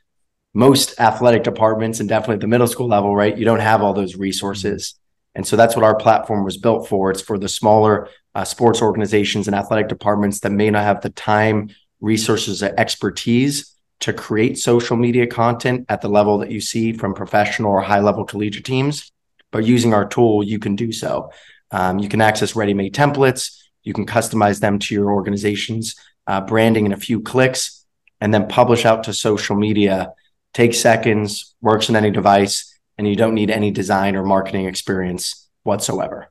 Most 0.53 0.99
athletic 0.99 1.43
departments 1.43 1.99
and 1.99 2.09
definitely 2.09 2.35
at 2.35 2.41
the 2.41 2.47
middle 2.47 2.67
school 2.67 2.87
level, 2.87 3.15
right? 3.15 3.37
You 3.37 3.45
don't 3.45 3.59
have 3.59 3.81
all 3.83 3.93
those 3.93 4.15
resources. 4.15 4.95
And 5.35 5.45
so 5.45 5.55
that's 5.55 5.75
what 5.75 5.85
our 5.85 5.95
platform 5.95 6.43
was 6.43 6.57
built 6.57 6.87
for. 6.87 7.11
It's 7.11 7.21
for 7.21 7.37
the 7.37 7.49
smaller 7.49 8.09
uh, 8.33 8.43
sports 8.43 8.81
organizations 8.81 9.47
and 9.47 9.55
athletic 9.55 9.87
departments 9.87 10.39
that 10.39 10.51
may 10.51 10.71
not 10.71 10.83
have 10.83 11.01
the 11.01 11.11
time 11.11 11.69
resources 11.99 12.63
and 12.63 12.79
expertise 12.79 13.75
to 13.99 14.13
create 14.13 14.57
social 14.57 14.95
media 14.95 15.27
content 15.27 15.85
at 15.89 16.01
the 16.01 16.09
level 16.09 16.37
that 16.39 16.51
you 16.51 16.61
see 16.61 16.93
from 16.93 17.13
professional 17.13 17.71
or 17.71 17.81
high 17.81 17.99
level 17.99 18.23
collegiate 18.25 18.65
teams. 18.65 19.11
But 19.51 19.65
using 19.65 19.93
our 19.93 20.07
tool, 20.07 20.43
you 20.43 20.59
can 20.59 20.75
do 20.75 20.91
so. 20.91 21.31
Um, 21.71 21.99
you 21.99 22.09
can 22.09 22.21
access 22.21 22.55
ready 22.55 22.73
made 22.73 22.93
templates. 22.93 23.57
You 23.83 23.93
can 23.93 24.05
customize 24.05 24.59
them 24.59 24.79
to 24.79 24.93
your 24.93 25.11
organization's 25.11 25.95
uh, 26.27 26.41
branding 26.41 26.85
in 26.85 26.93
a 26.93 26.97
few 26.97 27.21
clicks 27.21 27.85
and 28.19 28.33
then 28.33 28.47
publish 28.47 28.85
out 28.85 29.03
to 29.05 29.13
social 29.13 29.55
media. 29.55 30.13
Takes 30.53 30.79
seconds, 30.79 31.55
works 31.61 31.89
on 31.89 31.95
any 31.95 32.11
device, 32.11 32.77
and 32.97 33.07
you 33.07 33.15
don't 33.15 33.35
need 33.35 33.51
any 33.51 33.71
design 33.71 34.15
or 34.15 34.23
marketing 34.23 34.65
experience 34.65 35.47
whatsoever. 35.63 36.29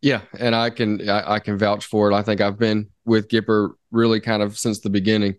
Yeah, 0.00 0.22
and 0.38 0.54
I 0.54 0.70
can 0.70 1.08
I, 1.08 1.34
I, 1.34 1.38
can 1.38 1.58
vouch 1.58 1.84
for 1.84 2.10
it. 2.10 2.14
I 2.14 2.22
think 2.22 2.40
I've 2.40 2.58
been 2.58 2.88
with 3.04 3.28
Gipper 3.28 3.70
really 3.90 4.20
kind 4.20 4.42
of 4.42 4.58
since 4.58 4.80
the 4.80 4.90
beginning, 4.90 5.36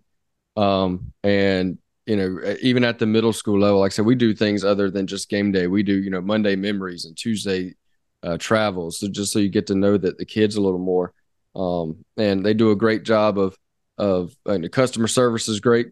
um, 0.55 1.11
and 1.23 1.77
you 2.05 2.15
know 2.15 2.55
even 2.61 2.83
at 2.83 2.99
the 2.99 3.05
middle 3.05 3.33
school 3.33 3.59
level, 3.59 3.79
like 3.79 3.91
I 3.91 3.95
said, 3.95 4.05
we 4.05 4.15
do 4.15 4.33
things 4.33 4.63
other 4.63 4.89
than 4.89 5.07
just 5.07 5.29
game 5.29 5.51
day. 5.51 5.67
We 5.67 5.83
do 5.83 5.93
you 5.93 6.09
know 6.09 6.21
Monday 6.21 6.55
memories 6.55 7.05
and 7.05 7.17
Tuesday 7.17 7.75
uh, 8.23 8.37
travels, 8.37 8.99
so 8.99 9.07
just 9.07 9.31
so 9.31 9.39
you 9.39 9.49
get 9.49 9.67
to 9.67 9.75
know 9.75 9.97
that 9.97 10.17
the 10.17 10.25
kids 10.25 10.55
a 10.55 10.61
little 10.61 10.79
more, 10.79 11.13
um, 11.55 12.03
and 12.17 12.45
they 12.45 12.53
do 12.53 12.71
a 12.71 12.75
great 12.75 13.03
job 13.03 13.37
of 13.37 13.57
of 13.97 14.35
the 14.45 14.69
customer 14.69 15.07
service 15.07 15.47
is 15.47 15.59
great. 15.59 15.91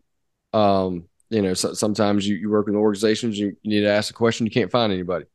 Um, 0.53 1.05
you 1.29 1.41
know, 1.41 1.53
so, 1.53 1.73
sometimes 1.73 2.27
you, 2.27 2.35
you 2.35 2.49
work 2.49 2.67
in 2.67 2.75
organizations, 2.75 3.39
you, 3.39 3.55
you 3.61 3.69
need 3.69 3.85
to 3.85 3.89
ask 3.89 4.09
a 4.09 4.13
question, 4.13 4.45
you 4.45 4.51
can't 4.51 4.71
find 4.71 4.91
anybody. 4.91 5.25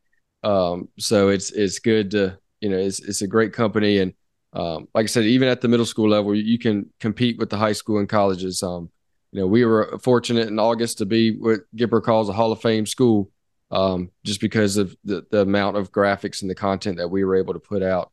Um, 0.43 0.89
so 0.99 1.31
it's 1.31 1.51
it's 1.53 1.79
good 1.79 2.11
to 2.11 2.39
you 2.61 2.71
know, 2.71 2.79
it's 2.79 3.01
it's 3.01 3.23
a 3.23 3.27
great 3.27 3.53
company, 3.53 3.99
and 3.99 4.13
um, 4.53 4.89
like 4.95 5.05
I 5.05 5.07
said, 5.07 5.25
even 5.25 5.49
at 5.49 5.61
the 5.61 5.69
middle 5.69 5.87
school 5.87 6.09
level, 6.09 6.35
you 6.35 6.59
can 6.59 6.91
compete 7.01 7.39
with 7.39 7.51
the 7.51 7.57
high 7.57 7.73
school 7.73 7.99
and 7.99 8.09
colleges. 8.09 8.63
Um, 8.63 8.91
you 9.37 9.43
know, 9.43 9.47
we 9.47 9.67
were 9.67 9.99
fortunate 10.03 10.49
in 10.49 10.59
August 10.59 10.99
to 10.99 11.07
be 11.07 11.37
what 11.37 11.61
Gipper 11.77 12.03
calls 12.03 12.31
a 12.31 12.33
Hall 12.33 12.53
of 12.53 12.63
Fame 12.63 12.87
school, 12.87 13.31
um, 13.71 14.11
just 14.25 14.41
because 14.41 14.79
of 14.79 14.97
the, 15.05 15.27
the 15.31 15.43
amount 15.43 15.77
of 15.77 15.93
graphics 15.93 16.41
and 16.41 16.51
the 16.51 16.55
content 16.55 16.97
that 16.97 17.09
we 17.09 17.23
were 17.23 17.37
able 17.37 17.53
to 17.53 17.61
put 17.61 17.83
out. 17.83 18.11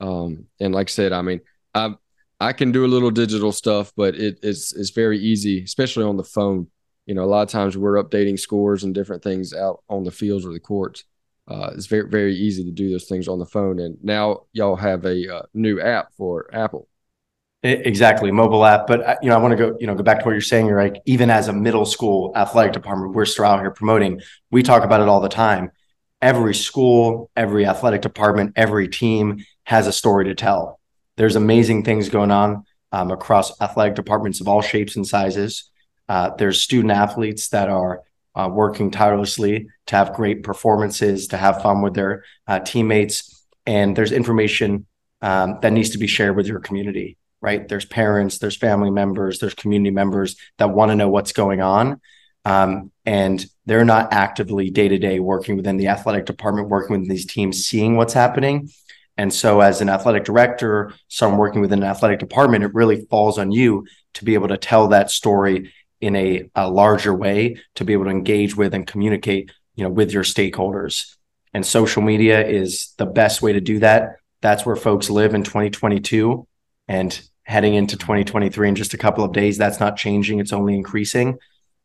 Um, 0.00 0.48
and 0.60 0.74
like 0.74 0.88
I 0.88 0.90
said, 0.90 1.12
I 1.12 1.22
mean, 1.22 1.40
I 1.74 1.94
I 2.38 2.52
can 2.52 2.72
do 2.72 2.84
a 2.84 2.86
little 2.86 3.10
digital 3.10 3.52
stuff, 3.52 3.92
but 3.96 4.16
it, 4.16 4.38
it's 4.42 4.74
it's 4.74 4.90
very 4.90 5.18
easy, 5.18 5.64
especially 5.64 6.04
on 6.04 6.18
the 6.18 6.24
phone. 6.24 6.68
You 7.06 7.14
know, 7.14 7.24
a 7.24 7.26
lot 7.26 7.42
of 7.42 7.48
times 7.48 7.78
we're 7.78 8.02
updating 8.02 8.38
scores 8.38 8.84
and 8.84 8.94
different 8.94 9.22
things 9.22 9.54
out 9.54 9.82
on 9.88 10.04
the 10.04 10.10
fields 10.10 10.44
or 10.44 10.52
the 10.52 10.60
courts 10.60 11.04
uh, 11.48 11.70
it's 11.74 11.86
very 11.86 12.08
very 12.08 12.34
easy 12.34 12.64
to 12.64 12.72
do 12.72 12.90
those 12.90 13.04
things 13.04 13.28
on 13.28 13.38
the 13.38 13.46
phone. 13.46 13.78
And 13.78 13.96
now 14.02 14.42
y'all 14.52 14.76
have 14.76 15.04
a 15.04 15.36
uh, 15.36 15.42
new 15.54 15.80
app 15.80 16.12
for 16.16 16.52
Apple. 16.52 16.88
Exactly, 17.62 18.30
mobile 18.30 18.64
app. 18.64 18.86
But 18.86 19.00
uh, 19.04 19.16
you 19.22 19.28
know, 19.28 19.34
I 19.34 19.38
want 19.38 19.52
to 19.52 19.56
go 19.56 19.76
you 19.80 19.86
know 19.86 19.94
go 19.94 20.02
back 20.02 20.20
to 20.20 20.24
what 20.24 20.32
you're 20.32 20.40
saying. 20.40 20.66
You're 20.66 20.80
like 20.80 21.02
even 21.04 21.30
as 21.30 21.48
a 21.48 21.52
middle 21.52 21.84
school 21.84 22.32
athletic 22.36 22.72
department, 22.72 23.14
we're 23.14 23.24
still 23.24 23.46
out 23.46 23.60
here 23.60 23.70
promoting. 23.70 24.20
We 24.50 24.62
talk 24.62 24.84
about 24.84 25.00
it 25.00 25.08
all 25.08 25.20
the 25.20 25.28
time. 25.28 25.72
Every 26.22 26.54
school, 26.54 27.30
every 27.36 27.66
athletic 27.66 28.02
department, 28.02 28.52
every 28.56 28.88
team 28.88 29.44
has 29.64 29.86
a 29.86 29.92
story 29.92 30.26
to 30.26 30.34
tell. 30.34 30.80
There's 31.16 31.34
amazing 31.34 31.82
things 31.84 32.08
going 32.08 32.30
on 32.30 32.64
um, 32.92 33.10
across 33.10 33.60
athletic 33.60 33.94
departments 33.94 34.40
of 34.40 34.48
all 34.48 34.62
shapes 34.62 34.96
and 34.96 35.06
sizes. 35.06 35.70
Uh, 36.08 36.30
there's 36.36 36.60
student 36.60 36.92
athletes 36.92 37.48
that 37.48 37.68
are 37.68 38.02
uh, 38.34 38.48
working 38.52 38.90
tirelessly 38.90 39.66
to 39.86 39.96
have 39.96 40.12
great 40.12 40.42
performances, 40.42 41.28
to 41.28 41.36
have 41.36 41.62
fun 41.62 41.82
with 41.82 41.94
their 41.94 42.24
uh, 42.46 42.60
teammates. 42.60 43.44
And 43.66 43.96
there's 43.96 44.12
information 44.12 44.86
um, 45.22 45.58
that 45.62 45.72
needs 45.72 45.90
to 45.90 45.98
be 45.98 46.06
shared 46.06 46.36
with 46.36 46.46
your 46.46 46.60
community, 46.60 47.16
right? 47.46 47.68
There's 47.68 47.84
parents, 47.84 48.38
there's 48.38 48.56
family 48.56 48.90
members, 48.90 49.38
there's 49.38 49.54
community 49.54 49.92
members 49.92 50.34
that 50.58 50.74
want 50.74 50.90
to 50.90 50.96
know 50.96 51.08
what's 51.08 51.32
going 51.32 51.62
on. 51.62 52.00
Um, 52.44 52.90
and 53.04 53.46
they're 53.66 53.84
not 53.84 54.12
actively 54.12 54.68
day 54.70 54.88
to 54.88 54.98
day 54.98 55.20
working 55.20 55.56
within 55.56 55.76
the 55.76 55.86
athletic 55.86 56.26
department, 56.26 56.68
working 56.68 56.98
with 56.98 57.08
these 57.08 57.24
teams, 57.24 57.64
seeing 57.64 57.96
what's 57.96 58.14
happening. 58.14 58.68
And 59.16 59.32
so, 59.32 59.60
as 59.60 59.80
an 59.80 59.88
athletic 59.88 60.24
director, 60.24 60.92
someone 61.08 61.38
working 61.38 61.60
within 61.60 61.82
an 61.82 61.88
athletic 61.88 62.18
department, 62.18 62.64
it 62.64 62.74
really 62.74 63.06
falls 63.06 63.38
on 63.38 63.52
you 63.52 63.86
to 64.14 64.24
be 64.24 64.34
able 64.34 64.48
to 64.48 64.58
tell 64.58 64.88
that 64.88 65.10
story 65.10 65.72
in 66.00 66.16
a, 66.16 66.50
a 66.54 66.68
larger 66.68 67.14
way 67.14 67.56
to 67.76 67.84
be 67.84 67.92
able 67.92 68.04
to 68.04 68.10
engage 68.10 68.56
with 68.56 68.74
and 68.74 68.86
communicate 68.86 69.50
you 69.76 69.84
know 69.84 69.90
with 69.90 70.12
your 70.12 70.24
stakeholders 70.24 71.16
and 71.54 71.64
social 71.64 72.02
media 72.02 72.46
is 72.46 72.92
the 72.98 73.06
best 73.06 73.40
way 73.40 73.54
to 73.54 73.60
do 73.60 73.78
that 73.78 74.16
that's 74.42 74.66
where 74.66 74.76
folks 74.76 75.08
live 75.08 75.34
in 75.34 75.42
2022 75.42 76.46
and 76.86 77.26
heading 77.46 77.74
into 77.74 77.96
2023 77.96 78.68
in 78.68 78.74
just 78.74 78.92
a 78.92 78.98
couple 78.98 79.24
of 79.24 79.32
days. 79.32 79.56
That's 79.56 79.80
not 79.80 79.96
changing 79.96 80.40
it's 80.40 80.52
only 80.52 80.74
increasing. 80.74 81.38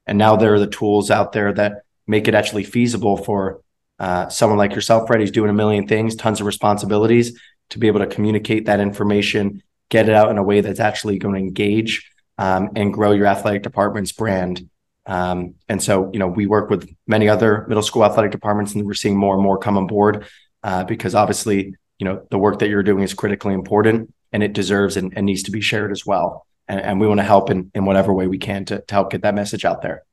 And 0.08 0.18
now 0.18 0.36
there 0.36 0.54
are 0.54 0.60
the 0.60 0.68
tools 0.68 1.12
out 1.12 1.32
there 1.32 1.54
that 1.54 1.84
make 2.08 2.28
it 2.28 2.34
actually 2.34 2.64
feasible 2.64 3.16
for 3.16 3.62
uh, 4.00 4.28
someone 4.30 4.58
like 4.58 4.74
yourself 4.74 5.08
Fred 5.08 5.20
who's 5.20 5.32
doing 5.32 5.52
a 5.52 5.54
million 5.54 5.88
things 5.88 6.16
tons 6.16 6.40
of 6.40 6.48
responsibilities 6.48 7.40
to 7.70 7.78
be 7.78 7.88
able 7.88 8.00
to 8.00 8.08
communicate 8.08 8.66
that 8.66 8.80
information 8.80 9.62
get 9.92 10.10
it 10.10 10.16
out 10.16 10.32
in 10.32 10.40
a 10.40 10.44
way 10.44 10.62
that's 10.62 10.80
actually 10.80 11.20
going 11.20 11.36
to 11.36 11.40
engage 11.40 12.10
um, 12.40 12.70
and 12.76 12.92
grow 12.94 13.12
your 13.12 13.28
athletic 13.28 13.62
department's 13.62 14.14
brand. 14.14 14.68
Um, 15.06 15.56
and 15.70 15.84
so, 15.84 16.10
you 16.12 16.18
know, 16.18 16.28
we 16.28 16.48
work 16.48 16.72
with 16.72 16.90
many 17.06 17.30
other 17.30 17.66
middle 17.68 17.84
school 17.84 18.04
athletic 18.04 18.32
departments, 18.32 18.74
and 18.74 18.86
we're 18.86 18.94
seeing 18.94 19.18
more 19.18 19.36
and 19.36 19.44
more 19.44 19.60
come 19.60 19.78
on 19.78 19.86
board 19.86 20.26
uh, 20.64 20.86
because 20.86 21.14
obviously, 21.14 21.76
you 22.00 22.06
know, 22.06 22.26
the 22.32 22.40
work 22.40 22.60
that 22.60 22.70
you're 22.70 22.84
doing 22.84 23.04
is 23.04 23.14
critically 23.14 23.54
important 23.54 24.12
and 24.32 24.44
it 24.44 24.54
deserves 24.54 24.98
and, 24.98 25.14
and 25.16 25.26
needs 25.26 25.44
to 25.44 25.52
be 25.52 25.62
shared 25.62 25.92
as 25.92 26.06
well. 26.06 26.46
And, 26.68 26.80
and 26.80 27.00
we 27.00 27.08
want 27.08 27.20
to 27.20 27.26
help 27.26 27.50
in, 27.50 27.72
in 27.74 27.86
whatever 27.86 28.14
way 28.14 28.28
we 28.28 28.38
can 28.38 28.66
to, 28.66 28.82
to 28.82 28.94
help 28.94 29.12
get 29.12 29.24
that 29.24 29.36
message 29.36 29.66
out 29.66 29.82
there. 29.82 30.04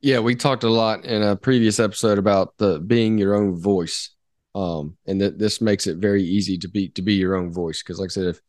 Yeah, 0.00 0.18
we 0.20 0.34
talked 0.34 0.64
a 0.64 0.70
lot 0.70 1.04
in 1.04 1.22
a 1.22 1.34
previous 1.34 1.80
episode 1.80 2.18
about 2.18 2.56
the 2.58 2.78
being 2.78 3.16
your 3.16 3.34
own 3.34 3.58
voice, 3.58 4.10
um, 4.54 4.98
and 5.06 5.20
that 5.22 5.38
this 5.38 5.62
makes 5.62 5.86
it 5.86 5.96
very 5.96 6.22
easy 6.22 6.58
to 6.58 6.68
be 6.68 6.90
to 6.90 7.00
be 7.00 7.14
your 7.14 7.36
own 7.36 7.52
voice. 7.52 7.82
Because, 7.82 7.98
like 7.98 8.10
I 8.10 8.12
said, 8.12 8.26
if 8.26 8.40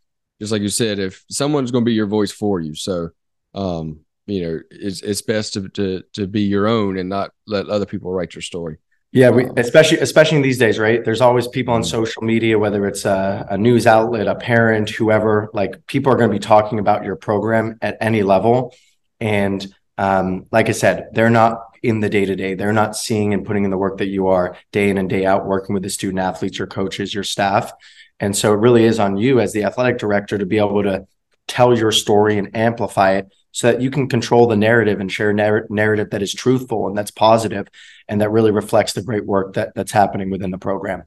just 0.41 0.51
like 0.51 0.61
you 0.61 0.67
said, 0.69 0.99
if 0.99 1.23
someone's 1.29 1.71
going 1.71 1.85
to 1.85 1.89
be 1.89 1.93
your 1.93 2.07
voice 2.07 2.31
for 2.31 2.59
you, 2.59 2.75
so 2.75 3.09
um, 3.53 4.01
you 4.27 4.41
know, 4.41 4.59
it's 4.69 5.01
it's 5.01 5.21
best 5.21 5.53
to 5.53 5.69
to 5.69 6.03
to 6.13 6.27
be 6.27 6.41
your 6.41 6.67
own 6.67 6.97
and 6.97 7.07
not 7.07 7.31
let 7.47 7.67
other 7.67 7.85
people 7.85 8.11
write 8.11 8.35
your 8.35 8.41
story. 8.41 8.77
Yeah, 9.15 9.29
we, 9.29 9.45
um, 9.45 9.53
especially 9.55 9.99
especially 9.99 10.35
in 10.35 10.43
these 10.43 10.57
days, 10.57 10.77
right? 10.77 11.01
There's 11.01 11.21
always 11.21 11.47
people 11.47 11.73
on 11.73 11.83
mm-hmm. 11.83 11.89
social 11.89 12.21
media, 12.21 12.59
whether 12.59 12.85
it's 12.85 13.05
a, 13.05 13.47
a 13.49 13.57
news 13.57 13.87
outlet, 13.87 14.27
a 14.27 14.35
parent, 14.35 14.89
whoever. 14.89 15.49
Like 15.53 15.87
people 15.87 16.11
are 16.11 16.17
going 16.17 16.29
to 16.29 16.35
be 16.35 16.39
talking 16.39 16.79
about 16.79 17.05
your 17.05 17.15
program 17.15 17.77
at 17.81 17.95
any 18.01 18.23
level, 18.23 18.75
and 19.21 19.65
um, 19.97 20.47
like 20.51 20.67
I 20.67 20.73
said, 20.73 21.11
they're 21.13 21.29
not 21.29 21.61
in 21.81 22.01
the 22.01 22.09
day 22.09 22.25
to 22.25 22.35
day. 22.35 22.55
They're 22.55 22.73
not 22.73 22.97
seeing 22.97 23.33
and 23.33 23.45
putting 23.45 23.63
in 23.63 23.71
the 23.71 23.77
work 23.77 23.99
that 23.99 24.07
you 24.07 24.27
are 24.27 24.57
day 24.73 24.89
in 24.89 24.97
and 24.97 25.09
day 25.09 25.25
out, 25.25 25.45
working 25.45 25.73
with 25.73 25.83
the 25.83 25.89
student 25.89 26.19
athletes, 26.19 26.57
your 26.57 26.67
coaches, 26.67 27.13
your 27.13 27.23
staff. 27.23 27.71
And 28.19 28.35
so 28.35 28.51
it 28.51 28.57
really 28.57 28.83
is 28.83 28.99
on 28.99 29.15
you 29.15 29.39
as 29.39 29.53
the 29.53 29.63
athletic 29.63 29.97
director 29.97 30.37
to 30.37 30.45
be 30.45 30.57
able 30.57 30.83
to 30.83 31.07
tell 31.47 31.77
your 31.77 31.93
story 31.93 32.37
and 32.37 32.53
amplify 32.53 33.13
it 33.13 33.31
so 33.53 33.71
that 33.71 33.81
you 33.81 33.89
can 33.89 34.09
control 34.09 34.47
the 34.47 34.57
narrative 34.57 34.99
and 34.99 35.09
share 35.09 35.31
narr- 35.31 35.67
narrative 35.69 36.09
that 36.09 36.21
is 36.21 36.33
truthful 36.33 36.89
and 36.89 36.97
that's 36.97 37.11
positive 37.11 37.69
and 38.07 38.21
that 38.21 38.29
really 38.29 38.51
reflects 38.51 38.93
the 38.93 39.01
great 39.01 39.25
work 39.25 39.53
that 39.53 39.73
that's 39.75 39.91
happening 39.91 40.29
within 40.29 40.51
the 40.51 40.57
program. 40.57 41.03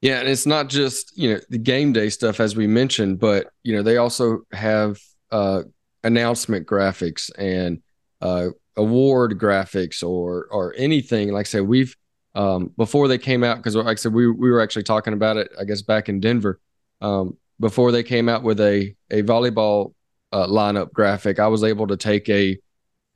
Yeah, 0.00 0.20
and 0.20 0.28
it's 0.28 0.46
not 0.46 0.68
just, 0.68 1.16
you 1.16 1.34
know, 1.34 1.40
the 1.50 1.58
game 1.58 1.92
day 1.92 2.08
stuff 2.08 2.40
as 2.40 2.56
we 2.56 2.66
mentioned, 2.66 3.18
but 3.18 3.48
you 3.62 3.76
know, 3.76 3.82
they 3.82 3.96
also 3.96 4.40
have 4.52 4.98
uh 5.30 5.62
announcement 6.02 6.66
graphics 6.66 7.30
and 7.38 7.82
uh 8.20 8.48
award 8.76 9.38
graphics 9.38 10.02
or 10.02 10.46
or 10.50 10.74
anything 10.76 11.32
like 11.32 11.46
I 11.46 11.48
said 11.48 11.62
we've 11.62 11.94
um, 12.34 12.72
before 12.76 13.08
they 13.08 13.18
came 13.18 13.42
out 13.42 13.58
because 13.58 13.76
like 13.76 13.86
I 13.86 13.94
said 13.96 14.14
we 14.14 14.30
we 14.30 14.50
were 14.50 14.60
actually 14.60 14.84
talking 14.84 15.12
about 15.12 15.36
it 15.36 15.50
I 15.58 15.64
guess 15.64 15.82
back 15.82 16.08
in 16.08 16.20
Denver 16.20 16.60
um, 17.00 17.36
before 17.58 17.92
they 17.92 18.02
came 18.02 18.28
out 18.28 18.42
with 18.42 18.60
a 18.60 18.94
a 19.10 19.22
volleyball 19.22 19.94
uh, 20.32 20.46
lineup 20.46 20.92
graphic 20.92 21.38
I 21.38 21.48
was 21.48 21.64
able 21.64 21.88
to 21.88 21.96
take 21.96 22.28
a 22.28 22.56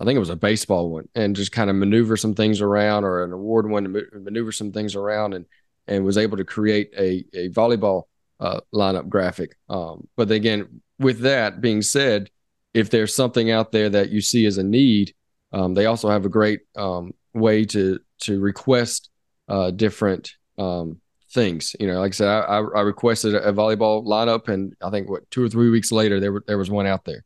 I 0.04 0.06
think 0.06 0.16
it 0.16 0.20
was 0.20 0.30
a 0.30 0.37
baseball 0.37 0.90
one 0.90 1.08
and 1.14 1.34
just 1.34 1.52
kind 1.52 1.70
of 1.70 1.76
maneuver 1.76 2.16
some 2.16 2.34
things 2.34 2.61
around 2.61 3.04
or 3.04 3.25
an 3.25 3.32
award 3.32 3.68
one 3.68 3.84
to 3.84 4.06
maneuver 4.14 4.52
some 4.52 4.73
things 4.73 4.94
around 4.94 5.34
and 5.34 5.46
and 5.87 6.04
was 6.04 6.18
able 6.18 6.37
to 6.37 6.44
create 6.44 6.90
a 6.96 7.25
a 7.34 7.49
volleyball 7.50 8.04
uh, 8.40 8.61
lineup 8.75 9.08
graphic 9.08 9.56
um, 9.68 10.06
but 10.16 10.30
again 10.30 10.80
with 10.99 11.20
that 11.20 11.61
being 11.61 11.82
said 11.82 12.30
if 12.75 12.90
there's 12.90 13.14
something 13.14 13.50
out 13.50 13.73
there 13.73 13.88
that 13.88 14.11
you 14.11 14.20
see 14.20 14.46
as 14.46 14.58
a 14.58 14.64
need 14.64 15.14
um, 15.52 15.75
they 15.75 15.87
also 15.87 16.08
have 16.08 16.25
a 16.25 16.28
great 16.28 16.61
um, 16.76 17.12
way 17.32 17.64
to 17.64 17.99
to 18.20 18.40
request 18.40 19.11
uh, 19.49 19.70
different 19.70 20.34
um, 20.58 21.00
things. 21.34 21.76
You 21.78 21.88
know, 21.88 22.00
like 22.00 22.12
I 22.12 22.14
said, 22.14 22.28
I, 22.28 22.58
I 22.58 22.80
requested 22.80 23.34
a, 23.34 23.52
volleyball 23.52 24.04
lineup, 24.06 24.49
and 24.49 24.75
I 24.82 24.90
think 24.90 25.11
what 25.11 25.30
two 25.30 25.44
or 25.44 25.49
three 25.49 25.68
weeks 25.68 25.92
later 25.92 26.20
there 26.20 26.32
were, 26.32 26.44
there 26.46 26.58
was 26.58 26.70
one 26.70 26.87
out 26.87 27.04
there. 27.04 27.25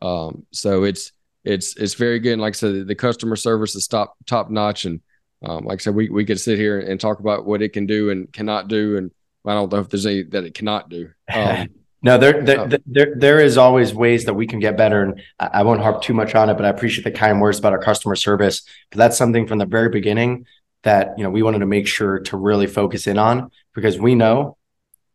Um, 0.00 0.46
so 0.52 0.84
it's 0.84 1.12
it's 1.44 1.76
it's 1.76 1.94
very 1.94 2.18
good. 2.18 2.34
And 2.34 2.42
like 2.42 2.54
I 2.54 2.58
said, 2.58 2.86
the 2.86 2.94
customer 2.94 3.36
service 3.36 3.74
is 3.74 3.86
top 3.86 4.16
top 4.26 4.50
notch. 4.50 4.84
And 4.84 5.00
um, 5.42 5.64
like 5.64 5.80
I 5.80 5.82
said, 5.82 5.94
we 5.94 6.08
we 6.08 6.24
could 6.24 6.40
sit 6.40 6.58
here 6.58 6.78
and 6.78 7.00
talk 7.00 7.20
about 7.20 7.46
what 7.46 7.62
it 7.62 7.72
can 7.72 7.86
do 7.86 8.10
and 8.10 8.32
cannot 8.32 8.68
do, 8.68 8.96
and 8.96 9.10
I 9.46 9.54
don't 9.54 9.72
know 9.72 9.78
if 9.78 9.88
there's 9.88 10.06
any 10.06 10.24
that 10.24 10.44
it 10.44 10.54
cannot 10.54 10.88
do. 10.88 11.10
Um, 11.32 11.68
No, 12.00 12.16
there, 12.16 12.42
there, 12.42 12.60
oh. 12.60 12.68
there, 12.86 13.14
there 13.16 13.40
is 13.40 13.58
always 13.58 13.92
ways 13.92 14.24
that 14.26 14.34
we 14.34 14.46
can 14.46 14.60
get 14.60 14.76
better, 14.76 15.02
and 15.02 15.20
I 15.40 15.64
won't 15.64 15.80
harp 15.80 16.00
too 16.00 16.14
much 16.14 16.34
on 16.34 16.48
it. 16.48 16.54
But 16.54 16.64
I 16.64 16.68
appreciate 16.68 17.02
the 17.02 17.10
kind 17.10 17.40
words 17.40 17.58
about 17.58 17.72
our 17.72 17.80
customer 17.80 18.14
service 18.14 18.62
But 18.90 18.98
that's 18.98 19.18
something 19.18 19.46
from 19.46 19.58
the 19.58 19.66
very 19.66 19.88
beginning 19.88 20.46
that 20.84 21.18
you 21.18 21.24
know 21.24 21.30
we 21.30 21.42
wanted 21.42 21.58
to 21.58 21.66
make 21.66 21.88
sure 21.88 22.20
to 22.20 22.36
really 22.36 22.68
focus 22.68 23.08
in 23.08 23.18
on 23.18 23.50
because 23.74 23.98
we 23.98 24.14
know 24.14 24.56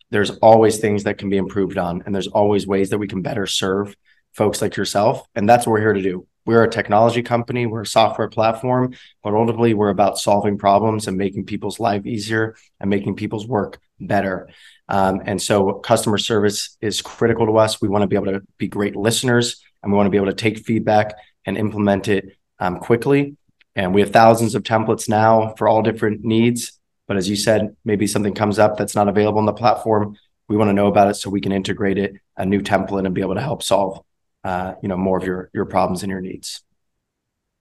there's 0.09 0.31
always 0.39 0.79
things 0.79 1.05
that 1.05 1.17
can 1.17 1.29
be 1.29 1.37
improved 1.37 1.77
on, 1.77 2.03
and 2.05 2.13
there's 2.13 2.27
always 2.27 2.67
ways 2.67 2.89
that 2.89 2.97
we 2.97 3.07
can 3.07 3.21
better 3.21 3.47
serve 3.47 3.95
folks 4.33 4.61
like 4.61 4.75
yourself, 4.75 5.25
and 5.35 5.47
that's 5.47 5.65
what 5.65 5.73
we're 5.73 5.81
here 5.81 5.93
to 5.93 6.01
do. 6.01 6.27
We're 6.45 6.63
a 6.63 6.69
technology 6.69 7.23
company, 7.23 7.65
we're 7.65 7.81
a 7.81 7.85
software 7.85 8.27
platform, 8.27 8.95
but 9.23 9.33
ultimately 9.33 9.73
we're 9.73 9.89
about 9.89 10.17
solving 10.17 10.57
problems 10.57 11.07
and 11.07 11.17
making 11.17 11.45
people's 11.45 11.79
life 11.79 12.05
easier 12.05 12.55
and 12.81 12.89
making 12.89 13.15
people's 13.15 13.47
work 13.47 13.79
better. 13.99 14.49
Um, 14.89 15.21
and 15.25 15.41
so 15.41 15.73
customer 15.75 16.17
service 16.17 16.77
is 16.81 17.01
critical 17.01 17.45
to 17.45 17.57
us. 17.57 17.81
We 17.81 17.87
want 17.87 18.01
to 18.01 18.07
be 18.07 18.17
able 18.17 18.33
to 18.33 18.41
be 18.57 18.67
great 18.67 18.95
listeners 18.95 19.63
and 19.81 19.91
we 19.91 19.95
want 19.95 20.07
to 20.07 20.11
be 20.11 20.17
able 20.17 20.27
to 20.27 20.33
take 20.33 20.59
feedback 20.59 21.15
and 21.45 21.57
implement 21.57 22.07
it 22.07 22.37
um, 22.59 22.79
quickly. 22.79 23.37
And 23.75 23.93
we 23.93 24.01
have 24.01 24.11
thousands 24.11 24.55
of 24.55 24.63
templates 24.63 25.09
now 25.09 25.53
for 25.57 25.67
all 25.67 25.81
different 25.81 26.23
needs. 26.23 26.79
But 27.07 27.17
as 27.17 27.29
you 27.29 27.35
said, 27.35 27.75
maybe 27.83 28.07
something 28.07 28.33
comes 28.33 28.59
up 28.59 28.77
that's 28.77 28.95
not 28.95 29.07
available 29.07 29.39
on 29.39 29.45
the 29.45 29.53
platform. 29.53 30.17
We 30.47 30.57
want 30.57 30.69
to 30.69 30.73
know 30.73 30.87
about 30.87 31.09
it 31.09 31.15
so 31.15 31.29
we 31.29 31.41
can 31.41 31.51
integrate 31.51 31.97
it, 31.97 32.15
a 32.37 32.45
new 32.45 32.61
template, 32.61 33.05
and 33.05 33.15
be 33.15 33.21
able 33.21 33.35
to 33.35 33.41
help 33.41 33.63
solve, 33.63 34.03
uh, 34.43 34.73
you 34.81 34.89
know, 34.89 34.97
more 34.97 35.17
of 35.17 35.23
your 35.23 35.49
your 35.53 35.65
problems 35.65 36.03
and 36.03 36.09
your 36.09 36.21
needs. 36.21 36.63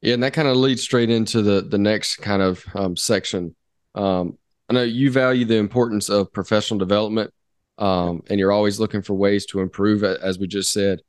Yeah, 0.00 0.14
and 0.14 0.22
that 0.22 0.32
kind 0.32 0.48
of 0.48 0.56
leads 0.56 0.82
straight 0.82 1.10
into 1.10 1.42
the 1.42 1.62
the 1.62 1.78
next 1.78 2.16
kind 2.16 2.42
of 2.42 2.64
um, 2.74 2.96
section. 2.96 3.54
Um, 3.94 4.38
I 4.68 4.74
know 4.74 4.82
you 4.82 5.10
value 5.10 5.44
the 5.44 5.56
importance 5.56 6.08
of 6.08 6.32
professional 6.32 6.78
development, 6.78 7.32
um, 7.78 8.22
and 8.28 8.38
you're 8.38 8.52
always 8.52 8.80
looking 8.80 9.02
for 9.02 9.14
ways 9.14 9.46
to 9.46 9.60
improve, 9.60 10.02
as 10.02 10.38
we 10.38 10.46
just 10.46 10.72
said. 10.72 11.00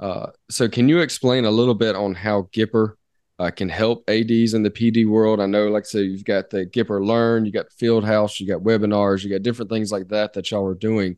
Uh, 0.00 0.30
so, 0.50 0.68
can 0.68 0.88
you 0.88 0.98
explain 0.98 1.44
a 1.44 1.50
little 1.50 1.74
bit 1.74 1.94
on 1.94 2.14
how 2.14 2.48
Gipper 2.52 2.94
uh, 3.38 3.50
can 3.50 3.68
help 3.68 4.02
ADs 4.08 4.54
in 4.54 4.62
the 4.62 4.70
PD 4.70 5.06
world? 5.06 5.40
I 5.40 5.46
know, 5.46 5.68
like 5.68 5.84
I 5.84 5.86
said, 5.86 6.06
you've 6.06 6.24
got 6.24 6.50
the 6.50 6.66
Gipper 6.66 7.04
Learn, 7.04 7.46
you 7.46 7.52
got 7.52 7.66
the 7.66 7.76
Field 7.76 8.04
House, 8.04 8.40
you 8.40 8.46
got 8.46 8.62
webinars, 8.62 9.22
you 9.22 9.30
got 9.30 9.42
different 9.42 9.70
things 9.70 9.92
like 9.92 10.08
that 10.08 10.32
that 10.32 10.50
y'all 10.50 10.66
are 10.66 10.74
doing. 10.74 11.16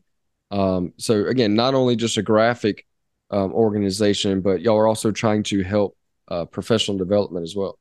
Um, 0.51 0.93
so, 0.97 1.25
again, 1.25 1.55
not 1.55 1.73
only 1.73 1.95
just 1.95 2.17
a 2.17 2.21
graphic 2.21 2.85
um, 3.31 3.53
organization, 3.53 4.41
but 4.41 4.61
y'all 4.61 4.77
are 4.77 4.87
also 4.87 5.11
trying 5.11 5.43
to 5.43 5.63
help 5.63 5.97
uh, 6.27 6.45
professional 6.45 6.97
development 6.97 7.43
as 7.43 7.55
well. 7.55 7.77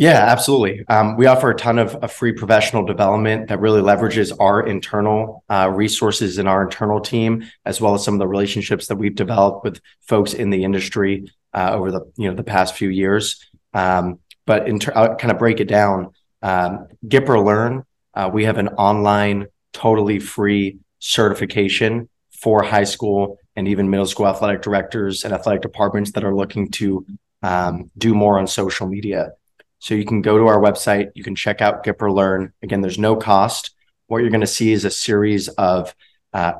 Yeah, 0.00 0.24
absolutely. 0.28 0.82
Um, 0.88 1.18
we 1.18 1.26
offer 1.26 1.50
a 1.50 1.54
ton 1.54 1.78
of, 1.78 1.94
of, 1.96 2.10
free 2.10 2.32
professional 2.32 2.86
development 2.86 3.48
that 3.48 3.60
really 3.60 3.82
leverages 3.82 4.34
our 4.40 4.66
internal 4.66 5.44
uh, 5.50 5.70
resources 5.70 6.38
in 6.38 6.46
our 6.46 6.62
internal 6.62 7.00
team, 7.00 7.44
as 7.66 7.82
well 7.82 7.94
as 7.94 8.02
some 8.02 8.14
of 8.14 8.18
the 8.18 8.26
relationships 8.26 8.86
that 8.86 8.96
we've 8.96 9.14
developed 9.14 9.62
with 9.62 9.78
folks 10.00 10.32
in 10.32 10.48
the 10.48 10.64
industry 10.64 11.30
uh, 11.52 11.72
over 11.74 11.90
the 11.90 12.10
you 12.16 12.30
know 12.30 12.34
the 12.34 12.42
past 12.42 12.76
few 12.76 12.88
years. 12.88 13.46
Um, 13.74 14.20
but 14.46 14.66
in 14.66 14.78
ter- 14.78 14.94
I'll 14.94 15.16
kind 15.16 15.32
of 15.32 15.38
break 15.38 15.60
it 15.60 15.68
down. 15.68 16.14
Um, 16.40 16.88
Gipper 17.06 17.44
Learn, 17.44 17.84
uh, 18.14 18.30
we 18.32 18.46
have 18.46 18.56
an 18.56 18.68
online, 18.68 19.48
totally 19.74 20.18
free 20.18 20.78
certification 20.98 22.08
for 22.30 22.62
high 22.62 22.84
school 22.84 23.38
and 23.56 23.68
even 23.68 23.90
middle 23.90 24.06
school 24.06 24.26
athletic 24.26 24.62
directors 24.62 25.24
and 25.24 25.34
athletic 25.34 25.62
departments 25.62 26.12
that 26.12 26.24
are 26.24 26.34
looking 26.34 26.70
to 26.70 27.04
um, 27.42 27.90
do 27.96 28.14
more 28.14 28.38
on 28.38 28.46
social 28.46 28.86
media. 28.86 29.32
So 29.78 29.94
you 29.94 30.04
can 30.04 30.20
go 30.20 30.36
to 30.36 30.46
our 30.46 30.60
website, 30.60 31.10
you 31.14 31.24
can 31.24 31.34
check 31.34 31.62
out 31.62 31.84
Gipper 31.84 32.12
Learn. 32.14 32.52
Again, 32.62 32.80
there's 32.82 32.98
no 32.98 33.16
cost. 33.16 33.74
What 34.08 34.18
you're 34.18 34.30
going 34.30 34.42
to 34.42 34.46
see 34.46 34.72
is 34.72 34.84
a 34.84 34.90
series 34.90 35.48
of 35.48 35.94
uh, 36.32 36.52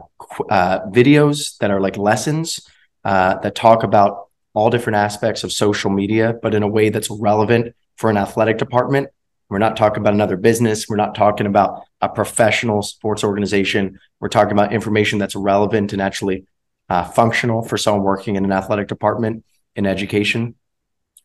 uh, 0.48 0.80
videos 0.86 1.58
that 1.58 1.70
are 1.70 1.80
like 1.80 1.96
lessons 1.96 2.60
uh, 3.04 3.36
that 3.40 3.54
talk 3.54 3.82
about 3.82 4.28
all 4.54 4.70
different 4.70 4.96
aspects 4.96 5.44
of 5.44 5.52
social 5.52 5.90
media, 5.90 6.34
but 6.42 6.54
in 6.54 6.62
a 6.62 6.68
way 6.68 6.88
that's 6.88 7.10
relevant 7.10 7.74
for 7.96 8.10
an 8.10 8.16
athletic 8.16 8.58
department. 8.58 9.08
We're 9.48 9.58
not 9.58 9.76
talking 9.76 10.00
about 10.00 10.14
another 10.14 10.36
business. 10.36 10.88
We're 10.88 10.96
not 10.96 11.14
talking 11.14 11.46
about 11.46 11.82
a 12.00 12.08
professional 12.08 12.82
sports 12.82 13.24
organization. 13.24 13.98
We're 14.20 14.28
talking 14.28 14.52
about 14.52 14.72
information 14.72 15.18
that's 15.18 15.34
relevant 15.34 15.92
and 15.92 16.00
actually 16.00 16.46
uh, 16.90 17.04
functional 17.04 17.62
for 17.62 17.78
someone 17.78 18.02
working 18.02 18.36
in 18.36 18.44
an 18.44 18.52
athletic 18.52 18.88
department 18.88 19.44
in 19.76 19.86
education. 19.86 20.56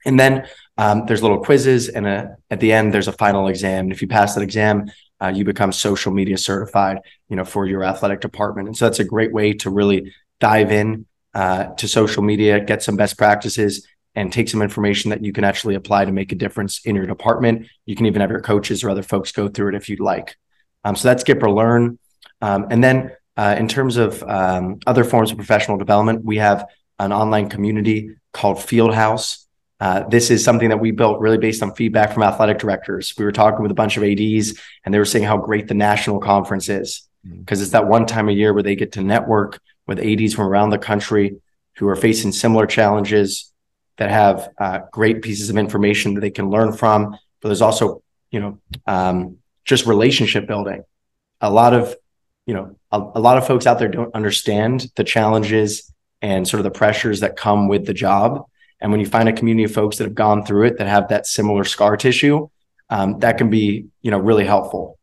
And 0.05 0.19
then 0.19 0.47
um, 0.77 1.05
there's 1.07 1.23
little 1.23 1.43
quizzes, 1.43 1.89
and 1.89 2.05
a, 2.05 2.37
at 2.51 2.59
the 2.59 2.71
end 2.71 2.93
there's 2.93 3.07
a 3.07 3.13
final 3.13 3.47
exam. 3.47 3.85
And 3.85 3.91
if 3.91 4.01
you 4.01 4.07
pass 4.07 4.35
that 4.35 4.41
exam, 4.41 4.85
uh, 5.21 5.31
you 5.35 5.43
become 5.43 5.71
social 5.71 6.13
media 6.13 6.37
certified, 6.37 6.99
you 7.29 7.35
know, 7.35 7.45
for 7.45 7.65
your 7.65 7.83
athletic 7.83 8.21
department. 8.21 8.67
And 8.67 8.77
so 8.77 8.85
that's 8.85 8.99
a 8.99 9.03
great 9.03 9.33
way 9.33 9.53
to 9.53 9.69
really 9.69 10.13
dive 10.39 10.71
in 10.71 11.07
uh, 11.33 11.73
to 11.75 11.87
social 11.87 12.21
media, 12.21 12.59
get 12.59 12.83
some 12.83 12.95
best 12.95 13.17
practices, 13.17 13.87
and 14.13 14.31
take 14.31 14.47
some 14.47 14.61
information 14.61 15.09
that 15.09 15.23
you 15.23 15.33
can 15.33 15.43
actually 15.43 15.75
apply 15.75 16.05
to 16.05 16.11
make 16.11 16.31
a 16.31 16.35
difference 16.35 16.81
in 16.85 16.95
your 16.95 17.07
department. 17.07 17.67
You 17.85 17.95
can 17.95 18.05
even 18.05 18.21
have 18.21 18.29
your 18.29 18.41
coaches 18.41 18.83
or 18.83 18.89
other 18.89 19.03
folks 19.03 19.31
go 19.31 19.47
through 19.47 19.69
it 19.69 19.75
if 19.75 19.89
you'd 19.89 19.99
like. 19.99 20.37
Um, 20.83 20.95
so 20.95 21.07
that's 21.07 21.23
Gipper 21.23 21.53
Learn. 21.53 21.97
Um, 22.41 22.67
and 22.69 22.83
then 22.83 23.11
uh, 23.37 23.55
in 23.57 23.67
terms 23.67 23.97
of 23.97 24.23
um, 24.23 24.79
other 24.87 25.03
forms 25.03 25.31
of 25.31 25.37
professional 25.37 25.77
development, 25.77 26.23
we 26.23 26.37
have 26.37 26.67
an 26.99 27.11
online 27.11 27.49
community 27.49 28.11
called 28.31 28.61
Field 28.61 28.93
House. 28.93 29.47
Uh, 29.79 30.07
this 30.07 30.31
is 30.31 30.43
something 30.43 30.69
that 30.69 30.79
we 30.79 30.91
built 30.91 31.19
really 31.19 31.37
based 31.37 31.61
on 31.61 31.73
feedback 31.75 32.13
from 32.13 32.23
athletic 32.23 32.59
directors. 32.59 33.13
We 33.17 33.25
were 33.25 33.33
talking 33.33 33.61
with 33.61 33.71
a 33.71 33.75
bunch 33.75 33.97
of 33.97 34.03
ADs 34.03 34.59
and 34.83 34.93
they 34.93 34.99
were 34.99 35.05
saying 35.05 35.25
how 35.25 35.37
great 35.37 35.67
the 35.67 35.73
national 35.73 36.19
conference 36.19 36.69
is 36.69 37.07
because 37.23 37.59
mm-hmm. 37.59 37.63
it's 37.63 37.71
that 37.71 37.87
one 37.87 38.05
time 38.05 38.29
a 38.29 38.31
year 38.31 38.53
where 38.53 38.63
they 38.63 38.75
get 38.75 38.93
to 38.93 39.01
network 39.01 39.59
with 39.87 39.99
ADs 39.99 40.33
from 40.33 40.47
around 40.47 40.69
the 40.69 40.77
country 40.77 41.37
who 41.77 41.87
are 41.87 41.95
facing 41.95 42.31
similar 42.31 42.65
challenges 42.65 43.51
that 43.97 44.09
have 44.09 44.49
uh, 44.57 44.79
great 44.91 45.21
pieces 45.21 45.49
of 45.49 45.57
information 45.57 46.13
that 46.13 46.21
they 46.21 46.31
can 46.31 46.49
learn 46.49 46.71
from. 46.71 47.17
But 47.41 47.49
there's 47.49 47.61
also, 47.61 48.01
you 48.31 48.39
know, 48.39 48.59
um, 48.87 49.37
just 49.63 49.85
relationship 49.85 50.47
building. 50.47 50.83
A 51.41 51.49
lot 51.49 51.73
of, 51.73 51.95
you 52.45 52.53
know, 52.53 52.77
a, 52.95 53.19
a 53.19 53.21
lot 53.21 53.37
of 53.37 53.45
folks 53.45 53.65
out 53.65 53.79
there 53.79 53.87
don't 53.87 54.13
understand 54.15 54.91
the 54.95 55.03
challenges 55.03 55.91
and 56.21 56.47
sort 56.47 56.59
of 56.59 56.63
the 56.63 56.71
pressures 56.71 57.19
that 57.19 57.35
come 57.35 57.67
with 57.67 57.85
the 57.85 57.93
job 57.93 58.45
and 58.81 58.91
when 58.91 58.99
you 58.99 59.05
find 59.05 59.29
a 59.29 59.33
community 59.33 59.63
of 59.63 59.71
folks 59.71 59.97
that 59.97 60.03
have 60.03 60.15
gone 60.15 60.45
through 60.45 60.67
it 60.67 60.77
that 60.77 60.87
have 60.87 61.09
that 61.09 61.25
similar 61.25 61.63
scar 61.63 61.97
tissue, 61.97 62.49
um, 62.89 63.19
that 63.19 63.37
can 63.37 63.49
be 63.49 63.87
you 64.01 64.11
know 64.11 64.19
really 64.19 64.45
helpful. 64.45 64.99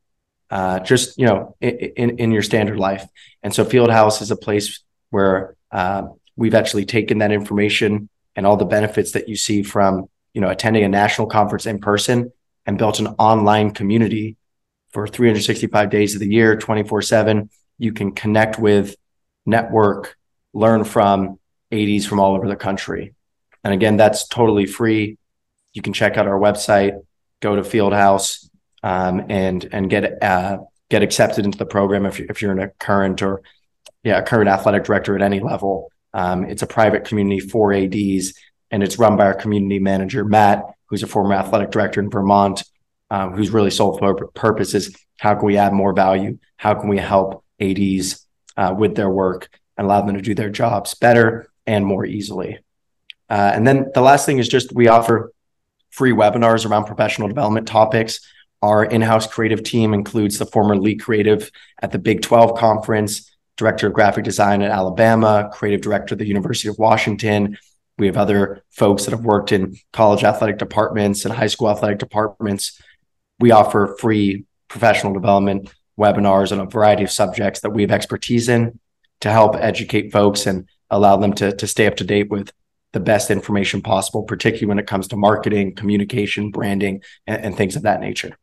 Uh, 0.50 0.78
just 0.80 1.18
you 1.18 1.26
know 1.26 1.56
in, 1.60 1.70
in, 1.96 2.18
in 2.18 2.32
your 2.32 2.42
standard 2.42 2.78
life. 2.78 3.04
And 3.42 3.54
so 3.54 3.64
Fieldhouse 3.64 4.20
is 4.20 4.30
a 4.30 4.36
place 4.36 4.84
where 5.10 5.56
uh, 5.70 6.02
we've 6.36 6.54
actually 6.54 6.84
taken 6.84 7.18
that 7.18 7.32
information 7.32 8.08
and 8.36 8.46
all 8.46 8.56
the 8.56 8.64
benefits 8.64 9.12
that 9.12 9.28
you 9.28 9.36
see 9.36 9.62
from 9.62 10.08
you 10.34 10.40
know 10.40 10.48
attending 10.48 10.84
a 10.84 10.88
national 10.88 11.26
conference 11.26 11.66
in 11.66 11.80
person 11.80 12.32
and 12.66 12.78
built 12.78 13.00
an 13.00 13.08
online 13.18 13.72
community 13.72 14.36
for 14.92 15.08
365 15.08 15.90
days 15.90 16.14
of 16.14 16.20
the 16.20 16.28
year 16.28 16.54
24 16.54 17.02
7 17.02 17.48
you 17.82 17.92
can 17.92 18.12
connect 18.12 18.58
with 18.58 18.96
network 19.44 20.16
learn 20.54 20.84
from 20.84 21.38
ADs 21.72 22.06
from 22.06 22.20
all 22.20 22.34
over 22.36 22.46
the 22.46 22.56
country 22.56 23.14
and 23.64 23.72
again, 23.72 23.96
that's 23.96 24.26
totally 24.26 24.66
free. 24.66 25.18
You 25.72 25.82
can 25.82 25.92
check 25.92 26.16
out 26.16 26.26
our 26.26 26.38
website, 26.38 27.00
go 27.40 27.56
to 27.56 27.62
Fieldhouse, 27.62 28.48
um, 28.82 29.26
and 29.28 29.66
and 29.72 29.88
get 29.88 30.22
uh, 30.22 30.58
get 30.90 31.02
accepted 31.02 31.44
into 31.44 31.58
the 31.58 31.66
program 31.66 32.04
if, 32.04 32.18
if 32.20 32.42
you're 32.42 32.52
in 32.52 32.58
a 32.58 32.68
current 32.68 33.22
or 33.22 33.42
yeah 34.02 34.20
current 34.22 34.48
athletic 34.48 34.84
director 34.84 35.14
at 35.14 35.22
any 35.22 35.40
level. 35.40 35.90
Um, 36.12 36.44
it's 36.44 36.62
a 36.62 36.66
private 36.66 37.04
community 37.04 37.40
for 37.40 37.72
ADs, 37.72 38.34
and 38.70 38.82
it's 38.82 38.98
run 38.98 39.16
by 39.16 39.26
our 39.26 39.34
community 39.34 39.78
manager 39.78 40.24
Matt, 40.24 40.64
who's 40.86 41.02
a 41.02 41.06
former 41.06 41.34
athletic 41.34 41.70
director 41.70 42.00
in 42.00 42.10
Vermont, 42.10 42.64
um, 43.10 43.32
whose 43.32 43.50
really 43.50 43.70
sole 43.70 43.98
purpose 44.34 44.74
is 44.74 44.94
how 45.18 45.34
can 45.36 45.46
we 45.46 45.56
add 45.56 45.72
more 45.72 45.94
value? 45.94 46.38
How 46.56 46.74
can 46.74 46.88
we 46.88 46.98
help 46.98 47.41
ADs 47.62 48.26
uh, 48.56 48.74
with 48.76 48.96
their 48.96 49.10
work 49.10 49.48
and 49.76 49.86
allow 49.86 50.02
them 50.02 50.16
to 50.16 50.22
do 50.22 50.34
their 50.34 50.50
jobs 50.50 50.94
better 50.94 51.48
and 51.66 51.86
more 51.86 52.04
easily? 52.04 52.58
Uh, 53.30 53.52
and 53.54 53.66
then 53.66 53.90
the 53.94 54.02
last 54.02 54.26
thing 54.26 54.38
is 54.38 54.48
just 54.48 54.74
we 54.74 54.88
offer 54.88 55.32
free 55.90 56.12
webinars 56.12 56.68
around 56.68 56.84
professional 56.84 57.28
development 57.28 57.68
topics. 57.68 58.20
Our 58.60 58.84
in-house 58.84 59.26
creative 59.26 59.62
team 59.62 59.94
includes 59.94 60.38
the 60.38 60.46
former 60.46 60.76
lead 60.76 61.00
creative 61.00 61.50
at 61.80 61.92
the 61.92 61.98
Big 61.98 62.22
12 62.22 62.58
conference, 62.58 63.34
director 63.56 63.86
of 63.86 63.92
graphic 63.92 64.24
design 64.24 64.62
at 64.62 64.70
Alabama, 64.70 65.50
creative 65.52 65.80
director 65.80 66.14
at 66.14 66.18
the 66.18 66.26
University 66.26 66.68
of 66.68 66.78
Washington. 66.78 67.58
We 67.98 68.06
have 68.06 68.16
other 68.16 68.62
folks 68.70 69.04
that 69.04 69.10
have 69.10 69.24
worked 69.24 69.52
in 69.52 69.76
college 69.92 70.24
athletic 70.24 70.58
departments 70.58 71.24
and 71.24 71.34
high 71.34 71.46
school 71.46 71.70
athletic 71.70 71.98
departments. 71.98 72.80
We 73.38 73.50
offer 73.50 73.96
free 73.98 74.44
professional 74.68 75.12
development 75.12 75.72
webinars 75.98 76.52
on 76.52 76.60
a 76.60 76.66
variety 76.66 77.04
of 77.04 77.10
subjects 77.10 77.60
that 77.60 77.70
we 77.70 77.82
have 77.82 77.90
expertise 77.90 78.48
in 78.48 78.78
to 79.20 79.30
help 79.30 79.54
educate 79.56 80.12
folks 80.12 80.46
and 80.46 80.68
allow 80.90 81.16
them 81.16 81.32
to, 81.32 81.54
to 81.56 81.66
stay 81.66 81.86
up 81.86 81.96
to 81.96 82.04
date 82.04 82.30
with 82.30 82.52
the 82.92 83.00
best 83.00 83.30
information 83.30 83.80
possible, 83.80 84.22
particularly 84.22 84.66
when 84.66 84.78
it 84.78 84.86
comes 84.86 85.08
to 85.08 85.16
marketing, 85.16 85.74
communication, 85.74 86.50
branding, 86.50 87.02
and, 87.26 87.44
and 87.44 87.56
things 87.56 87.76
of 87.76 87.82
that 87.82 88.00
nature. 88.00 88.36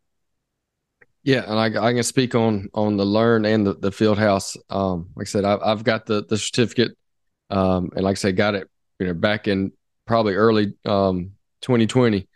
Yeah, 1.23 1.43
and 1.45 1.59
I, 1.59 1.87
I 1.87 1.93
can 1.93 2.03
speak 2.03 2.33
on 2.33 2.69
on 2.73 2.97
the 2.97 3.05
learn 3.05 3.45
and 3.45 3.67
the, 3.67 3.73
the 3.73 3.91
field 3.91 4.17
house. 4.17 4.55
Um, 4.69 5.09
like 5.15 5.27
I 5.27 5.29
said, 5.29 5.45
I, 5.45 5.69
have 5.69 5.83
got 5.83 6.05
the 6.05 6.25
the 6.25 6.37
certificate, 6.37 6.97
um, 7.49 7.89
and 7.93 8.03
like 8.03 8.13
I 8.13 8.15
said, 8.15 8.37
got 8.37 8.55
it 8.55 8.69
you 8.99 9.07
know 9.07 9.13
back 9.13 9.47
in 9.47 9.73
probably 10.07 10.35
early 10.35 10.73
um, 10.85 11.33
2020, 11.61 12.27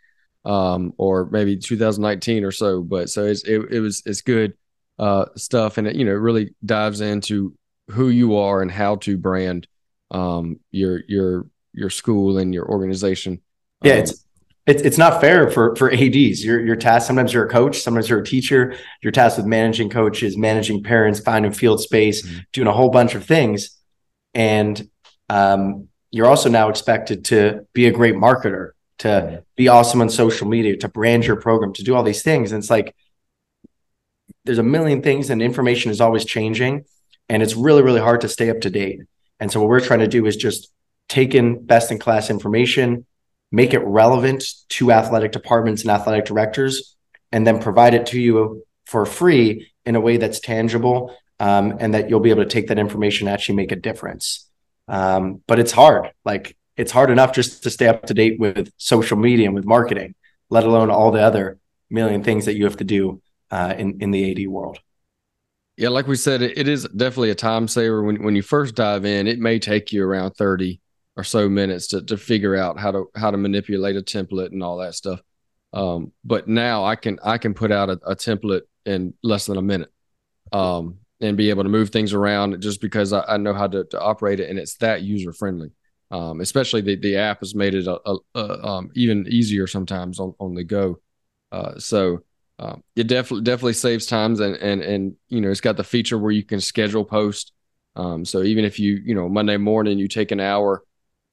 um, 0.44 0.92
or 0.98 1.28
maybe 1.30 1.56
2019 1.56 2.44
or 2.44 2.52
so. 2.52 2.82
But 2.82 3.08
so 3.08 3.24
it's 3.24 3.42
it, 3.44 3.58
it 3.70 3.80
was 3.80 4.02
it's 4.04 4.20
good 4.20 4.52
uh, 4.98 5.26
stuff, 5.36 5.78
and 5.78 5.86
it 5.86 5.96
you 5.96 6.04
know 6.04 6.12
really 6.12 6.54
dives 6.64 7.00
into 7.00 7.54
who 7.90 8.08
you 8.08 8.36
are 8.36 8.62
and 8.62 8.70
how 8.70 8.96
to 8.96 9.16
brand 9.16 9.66
um, 10.10 10.60
your 10.70 11.02
your 11.08 11.46
your 11.72 11.90
school 11.90 12.38
and 12.38 12.54
your 12.54 12.68
organization. 12.68 13.40
Yeah, 13.82 13.94
it's 13.94 14.24
it's 14.66 14.82
it's 14.82 14.98
not 14.98 15.20
fair 15.20 15.50
for 15.50 15.76
for 15.76 15.92
ADs 15.92 16.44
you're 16.44 16.64
you're 16.64 16.76
tasked 16.76 17.06
sometimes 17.06 17.32
you're 17.32 17.46
a 17.46 17.50
coach 17.50 17.80
sometimes 17.80 18.08
you're 18.08 18.20
a 18.20 18.24
teacher 18.24 18.74
you're 19.02 19.12
tasked 19.12 19.38
with 19.38 19.46
managing 19.46 19.90
coaches 19.90 20.36
managing 20.36 20.82
parents 20.82 21.20
finding 21.20 21.52
field 21.52 21.80
space 21.80 22.26
mm-hmm. 22.26 22.38
doing 22.52 22.68
a 22.68 22.72
whole 22.72 22.90
bunch 22.90 23.14
of 23.14 23.24
things 23.24 23.78
and 24.32 24.88
um, 25.28 25.88
you're 26.10 26.26
also 26.26 26.48
now 26.48 26.68
expected 26.68 27.26
to 27.26 27.66
be 27.72 27.86
a 27.86 27.92
great 27.92 28.14
marketer 28.14 28.70
to 28.98 29.08
mm-hmm. 29.08 29.36
be 29.56 29.68
awesome 29.68 30.00
on 30.00 30.08
social 30.08 30.48
media 30.48 30.76
to 30.76 30.88
brand 30.88 31.24
your 31.24 31.36
program 31.36 31.72
to 31.74 31.84
do 31.84 31.94
all 31.94 32.02
these 32.02 32.22
things 32.22 32.52
and 32.52 32.62
it's 32.62 32.70
like 32.70 32.94
there's 34.44 34.58
a 34.58 34.62
million 34.62 35.02
things 35.02 35.30
and 35.30 35.42
information 35.42 35.90
is 35.90 36.00
always 36.00 36.24
changing 36.24 36.84
and 37.28 37.42
it's 37.42 37.54
really 37.54 37.82
really 37.82 38.00
hard 38.00 38.20
to 38.20 38.28
stay 38.28 38.50
up 38.50 38.60
to 38.60 38.70
date 38.70 39.00
and 39.40 39.50
so 39.50 39.60
what 39.60 39.68
we're 39.68 39.80
trying 39.80 40.00
to 40.00 40.08
do 40.08 40.26
is 40.26 40.36
just 40.36 40.70
take 41.08 41.34
in 41.34 41.64
best 41.64 41.90
in 41.90 41.98
class 41.98 42.30
information 42.30 43.06
make 43.54 43.72
it 43.72 43.78
relevant 43.84 44.44
to 44.68 44.90
athletic 44.90 45.30
departments 45.30 45.82
and 45.82 45.90
athletic 45.90 46.24
directors, 46.24 46.96
and 47.30 47.46
then 47.46 47.60
provide 47.60 47.94
it 47.94 48.06
to 48.06 48.20
you 48.20 48.64
for 48.84 49.06
free 49.06 49.70
in 49.86 49.94
a 49.94 50.00
way 50.00 50.16
that's 50.16 50.40
tangible 50.40 51.14
um, 51.38 51.76
and 51.78 51.94
that 51.94 52.10
you'll 52.10 52.20
be 52.20 52.30
able 52.30 52.42
to 52.42 52.48
take 52.48 52.66
that 52.66 52.78
information 52.80 53.28
and 53.28 53.34
actually 53.34 53.54
make 53.54 53.70
a 53.70 53.76
difference. 53.76 54.48
Um, 54.88 55.40
but 55.46 55.60
it's 55.60 55.72
hard. 55.72 56.10
Like 56.24 56.56
it's 56.76 56.90
hard 56.90 57.10
enough 57.10 57.32
just 57.32 57.62
to 57.62 57.70
stay 57.70 57.86
up 57.86 58.06
to 58.06 58.14
date 58.14 58.40
with 58.40 58.72
social 58.76 59.16
media 59.16 59.46
and 59.46 59.54
with 59.54 59.64
marketing, 59.64 60.16
let 60.50 60.64
alone 60.64 60.90
all 60.90 61.12
the 61.12 61.22
other 61.22 61.58
million 61.88 62.24
things 62.24 62.46
that 62.46 62.56
you 62.56 62.64
have 62.64 62.78
to 62.78 62.84
do 62.84 63.22
uh, 63.54 63.74
in 63.78 63.96
in 64.00 64.10
the 64.10 64.30
AD 64.30 64.48
world. 64.48 64.78
Yeah, 65.76 65.88
like 65.88 66.06
we 66.06 66.16
said, 66.16 66.42
it, 66.42 66.68
is 66.68 66.84
definitely 66.84 67.30
a 67.30 67.34
time 67.34 67.68
saver. 67.68 68.02
When 68.02 68.22
when 68.22 68.36
you 68.36 68.42
first 68.42 68.74
dive 68.74 69.04
in, 69.04 69.26
it 69.26 69.38
may 69.38 69.58
take 69.58 69.92
you 69.92 70.04
around 70.04 70.32
thirty 70.32 70.80
or 71.16 71.24
so 71.24 71.48
minutes 71.48 71.88
to 71.88 72.02
to 72.02 72.16
figure 72.16 72.56
out 72.56 72.78
how 72.78 72.90
to 72.90 73.06
how 73.14 73.30
to 73.30 73.36
manipulate 73.36 73.96
a 73.96 74.02
template 74.02 74.52
and 74.52 74.62
all 74.62 74.78
that 74.78 74.94
stuff. 74.94 75.20
Um, 75.72 76.12
but 76.24 76.48
now 76.48 76.84
I 76.84 76.96
can 76.96 77.18
I 77.24 77.38
can 77.38 77.54
put 77.54 77.70
out 77.70 77.90
a, 77.90 77.98
a 78.06 78.16
template 78.16 78.62
in 78.84 79.14
less 79.22 79.46
than 79.46 79.56
a 79.56 79.62
minute, 79.62 79.92
um, 80.52 80.98
and 81.20 81.36
be 81.36 81.50
able 81.50 81.62
to 81.62 81.68
move 81.68 81.90
things 81.90 82.12
around 82.12 82.60
just 82.60 82.80
because 82.80 83.12
I, 83.12 83.22
I 83.22 83.36
know 83.36 83.54
how 83.54 83.68
to, 83.68 83.84
to, 83.84 84.00
operate 84.00 84.40
it 84.40 84.50
and 84.50 84.58
it's 84.58 84.76
that 84.76 85.02
user 85.02 85.32
friendly. 85.32 85.70
Um, 86.10 86.40
especially 86.40 86.82
the 86.82 86.96
the 86.96 87.16
app 87.16 87.40
has 87.40 87.54
made 87.54 87.74
it 87.74 87.86
a, 87.86 87.98
a, 88.04 88.16
a, 88.34 88.66
um, 88.66 88.90
even 88.94 89.26
easier 89.28 89.66
sometimes 89.66 90.20
on 90.20 90.34
on 90.38 90.54
the 90.54 90.64
go. 90.64 91.00
Uh, 91.50 91.78
so 91.78 92.20
um, 92.58 92.82
it 92.94 93.06
definitely 93.08 93.42
definitely 93.42 93.72
saves 93.72 94.06
times 94.06 94.40
and 94.40 94.56
and 94.56 94.82
and 94.82 95.16
you 95.28 95.40
know 95.40 95.50
it's 95.50 95.60
got 95.60 95.76
the 95.76 95.84
feature 95.84 96.18
where 96.18 96.32
you 96.32 96.44
can 96.44 96.60
schedule 96.60 97.04
post. 97.04 97.52
Um, 97.96 98.24
so 98.24 98.42
even 98.42 98.64
if 98.64 98.78
you 98.78 99.00
you 99.04 99.14
know 99.14 99.28
Monday 99.28 99.56
morning 99.56 99.98
you 99.98 100.08
take 100.08 100.30
an 100.30 100.40
hour 100.40 100.84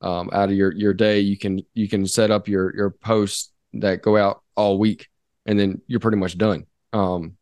um, 0.02 0.30
out 0.34 0.50
of 0.50 0.56
your 0.56 0.74
your 0.74 0.94
day, 0.94 1.20
you 1.20 1.38
can 1.38 1.62
you 1.74 1.88
can 1.88 2.08
set 2.08 2.32
up 2.32 2.48
your 2.48 2.76
your 2.76 2.90
posts 2.90 3.52
that 3.74 4.02
go 4.02 4.18
out 4.18 4.42
all 4.56 4.80
week, 4.80 5.10
and 5.46 5.60
then 5.60 5.82
you're 5.88 6.00
pretty 6.00 6.18
much 6.18 6.38
done. 6.38 6.66
Um, 6.92 7.38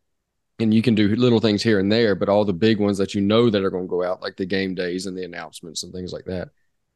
and 0.60 0.74
you 0.74 0.82
can 0.82 0.94
do 0.94 1.16
little 1.16 1.40
things 1.40 1.64
here 1.64 1.80
and 1.80 1.90
there, 1.90 2.16
but 2.16 2.28
all 2.28 2.44
the 2.44 2.52
big 2.52 2.80
ones 2.80 2.98
that 2.98 3.16
you 3.16 3.22
know 3.22 3.50
that 3.50 3.64
are 3.64 3.70
going 3.70 3.86
to 3.86 3.90
go 3.90 4.04
out, 4.04 4.22
like 4.22 4.36
the 4.36 4.46
game 4.46 4.76
days 4.76 5.06
and 5.06 5.18
the 5.18 5.24
announcements 5.24 5.84
and 5.84 5.94
things 5.94 6.12
like 6.12 6.26
that, 6.26 6.50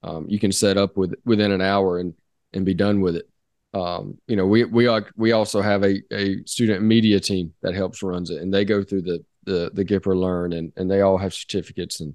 um, 0.03 0.25
you 0.27 0.37
can 0.37 0.51
set 0.51 0.77
up 0.77 0.97
with 0.97 1.15
within 1.23 1.51
an 1.51 1.61
hour 1.61 1.99
and 1.99 2.13
and 2.51 2.65
be 2.65 2.73
done 2.73 2.99
with 2.99 3.15
it. 3.15 3.29
Um, 3.73 4.19
you 4.27 4.35
know, 4.35 4.45
we 4.45 4.65
we 4.65 4.87
are 4.87 5.05
we 5.15 5.31
also 5.31 5.61
have 5.61 5.83
a 5.83 6.01
a 6.11 6.43
student 6.45 6.83
media 6.83 7.19
team 7.19 7.53
that 7.61 7.73
helps 7.73 8.03
runs 8.03 8.29
it, 8.29 8.41
and 8.41 8.53
they 8.53 8.65
go 8.65 8.83
through 8.83 9.01
the 9.03 9.25
the 9.45 9.71
the 9.73 9.85
Gipper 9.85 10.15
Learn, 10.15 10.53
and 10.53 10.71
and 10.77 10.89
they 10.89 11.01
all 11.01 11.17
have 11.17 11.33
certificates, 11.33 11.99
and 11.99 12.13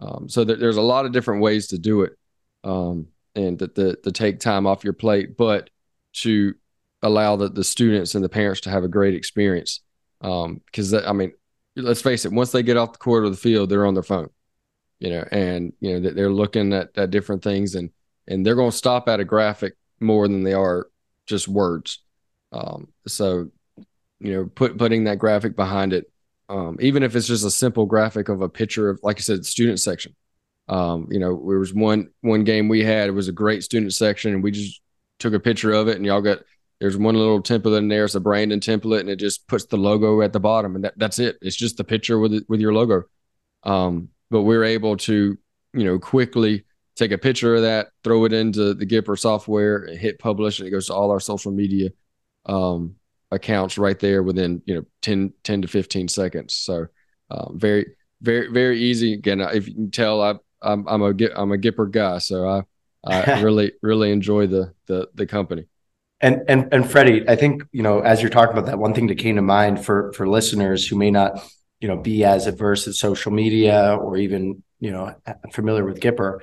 um, 0.00 0.28
so 0.28 0.44
there's 0.44 0.76
a 0.76 0.82
lot 0.82 1.06
of 1.06 1.12
different 1.12 1.42
ways 1.42 1.68
to 1.68 1.78
do 1.78 2.02
it 2.02 2.12
um, 2.62 3.06
and 3.34 3.58
to, 3.58 3.68
to, 3.68 3.96
to 3.96 4.12
take 4.12 4.38
time 4.38 4.66
off 4.66 4.84
your 4.84 4.92
plate, 4.92 5.36
but 5.36 5.70
to 6.12 6.54
allow 7.02 7.36
the, 7.36 7.48
the 7.48 7.64
students 7.64 8.14
and 8.14 8.22
the 8.22 8.28
parents 8.28 8.60
to 8.62 8.70
have 8.70 8.84
a 8.84 8.88
great 8.88 9.14
experience. 9.14 9.80
Because 10.20 10.94
um, 10.94 11.02
I 11.06 11.12
mean, 11.12 11.32
let's 11.76 12.02
face 12.02 12.24
it, 12.24 12.32
once 12.32 12.52
they 12.52 12.62
get 12.62 12.76
off 12.76 12.92
the 12.92 12.98
court 12.98 13.24
or 13.24 13.30
the 13.30 13.36
field, 13.36 13.70
they're 13.70 13.86
on 13.86 13.94
their 13.94 14.02
phone, 14.02 14.30
you 14.98 15.10
know, 15.10 15.26
and 15.30 15.72
you 15.80 15.94
know 15.94 16.00
that 16.00 16.14
they're 16.14 16.30
looking 16.30 16.72
at, 16.72 16.90
at 16.96 17.10
different 17.10 17.42
things, 17.42 17.74
and 17.74 17.90
and 18.26 18.44
they're 18.44 18.56
going 18.56 18.70
to 18.70 18.76
stop 18.76 19.08
at 19.08 19.20
a 19.20 19.24
graphic 19.24 19.74
more 20.00 20.28
than 20.28 20.42
they 20.42 20.54
are 20.54 20.88
just 21.28 21.48
words. 21.48 22.02
Um, 22.52 22.88
so, 23.06 23.50
you 24.20 24.32
know, 24.32 24.46
put 24.46 24.78
putting 24.78 25.04
that 25.04 25.18
graphic 25.18 25.54
behind 25.54 25.92
it, 25.92 26.10
um, 26.48 26.78
even 26.80 27.02
if 27.02 27.14
it's 27.14 27.26
just 27.26 27.44
a 27.44 27.50
simple 27.50 27.86
graphic 27.86 28.28
of 28.28 28.40
a 28.40 28.48
picture 28.48 28.88
of, 28.90 29.00
like 29.02 29.18
I 29.18 29.20
said, 29.20 29.44
student 29.46 29.80
section. 29.80 30.14
Um, 30.68 31.08
you 31.10 31.18
know, 31.18 31.30
there 31.48 31.58
was 31.58 31.72
one 31.72 32.10
one 32.20 32.44
game 32.44 32.68
we 32.68 32.82
had. 32.82 33.08
It 33.08 33.12
was 33.12 33.28
a 33.28 33.32
great 33.32 33.62
student 33.62 33.94
section, 33.94 34.34
and 34.34 34.42
we 34.42 34.50
just 34.50 34.80
took 35.18 35.34
a 35.34 35.40
picture 35.40 35.72
of 35.72 35.88
it, 35.88 35.96
and 35.96 36.04
y'all 36.04 36.20
got 36.20 36.40
there's 36.80 36.96
one 36.96 37.14
little 37.14 37.42
template 37.42 37.78
in 37.78 37.88
there. 37.88 38.04
It's 38.04 38.14
a 38.14 38.20
Brandon 38.20 38.60
template, 38.60 39.00
and 39.00 39.10
it 39.10 39.16
just 39.16 39.46
puts 39.48 39.64
the 39.66 39.76
logo 39.76 40.20
at 40.22 40.32
the 40.32 40.40
bottom, 40.40 40.74
and 40.76 40.84
that, 40.84 40.94
that's 40.96 41.18
it. 41.18 41.38
It's 41.42 41.56
just 41.56 41.76
the 41.76 41.84
picture 41.84 42.18
with 42.18 42.44
with 42.48 42.60
your 42.60 42.74
logo. 42.74 43.04
Um, 43.62 44.10
but 44.30 44.42
we're 44.42 44.64
able 44.64 44.96
to, 44.98 45.38
you 45.72 45.84
know, 45.84 45.98
quickly 45.98 46.64
take 46.98 47.12
a 47.12 47.18
picture 47.18 47.54
of 47.54 47.62
that, 47.62 47.88
throw 48.02 48.24
it 48.24 48.32
into 48.32 48.74
the 48.74 48.84
Gipper 48.84 49.18
software, 49.18 49.84
and 49.84 49.98
hit 49.98 50.18
publish, 50.18 50.58
and 50.58 50.68
it 50.68 50.72
goes 50.72 50.88
to 50.88 50.94
all 50.94 51.10
our 51.10 51.20
social 51.20 51.52
media 51.52 51.90
um, 52.46 52.96
accounts 53.30 53.78
right 53.78 53.98
there 53.98 54.22
within 54.22 54.62
you 54.66 54.74
know 54.74 54.84
10, 55.02 55.32
10 55.44 55.62
to 55.62 55.68
fifteen 55.68 56.08
seconds. 56.08 56.54
So 56.54 56.88
um, 57.30 57.58
very 57.58 57.86
very 58.20 58.50
very 58.50 58.80
easy. 58.80 59.14
Again, 59.14 59.40
if 59.40 59.68
you 59.68 59.74
can 59.74 59.90
tell, 59.90 60.20
I 60.20 60.34
I'm 60.60 60.86
I'm 60.88 61.02
a 61.02 61.14
I'm 61.36 61.52
a 61.52 61.58
Gipper 61.58 61.90
guy, 61.90 62.18
so 62.18 62.48
I 62.48 62.62
I 63.04 63.40
really 63.42 63.72
really 63.82 64.10
enjoy 64.10 64.46
the 64.46 64.74
the 64.86 65.08
the 65.14 65.26
company. 65.26 65.66
And 66.20 66.42
and 66.48 66.68
and 66.72 66.90
Freddie, 66.90 67.28
I 67.28 67.36
think 67.36 67.62
you 67.70 67.82
know 67.82 68.00
as 68.00 68.20
you're 68.20 68.30
talking 68.30 68.56
about 68.56 68.66
that, 68.66 68.78
one 68.78 68.92
thing 68.92 69.06
that 69.06 69.18
came 69.18 69.36
to 69.36 69.42
mind 69.42 69.84
for 69.84 70.12
for 70.14 70.28
listeners 70.28 70.86
who 70.86 70.96
may 70.96 71.10
not 71.10 71.48
you 71.80 71.86
know 71.86 71.96
be 71.96 72.24
as 72.24 72.46
adverse 72.46 72.84
to 72.84 72.92
social 72.92 73.30
media 73.30 73.96
or 73.96 74.16
even 74.16 74.62
you 74.80 74.90
know 74.90 75.14
familiar 75.52 75.84
with 75.84 76.00
Gipper. 76.00 76.40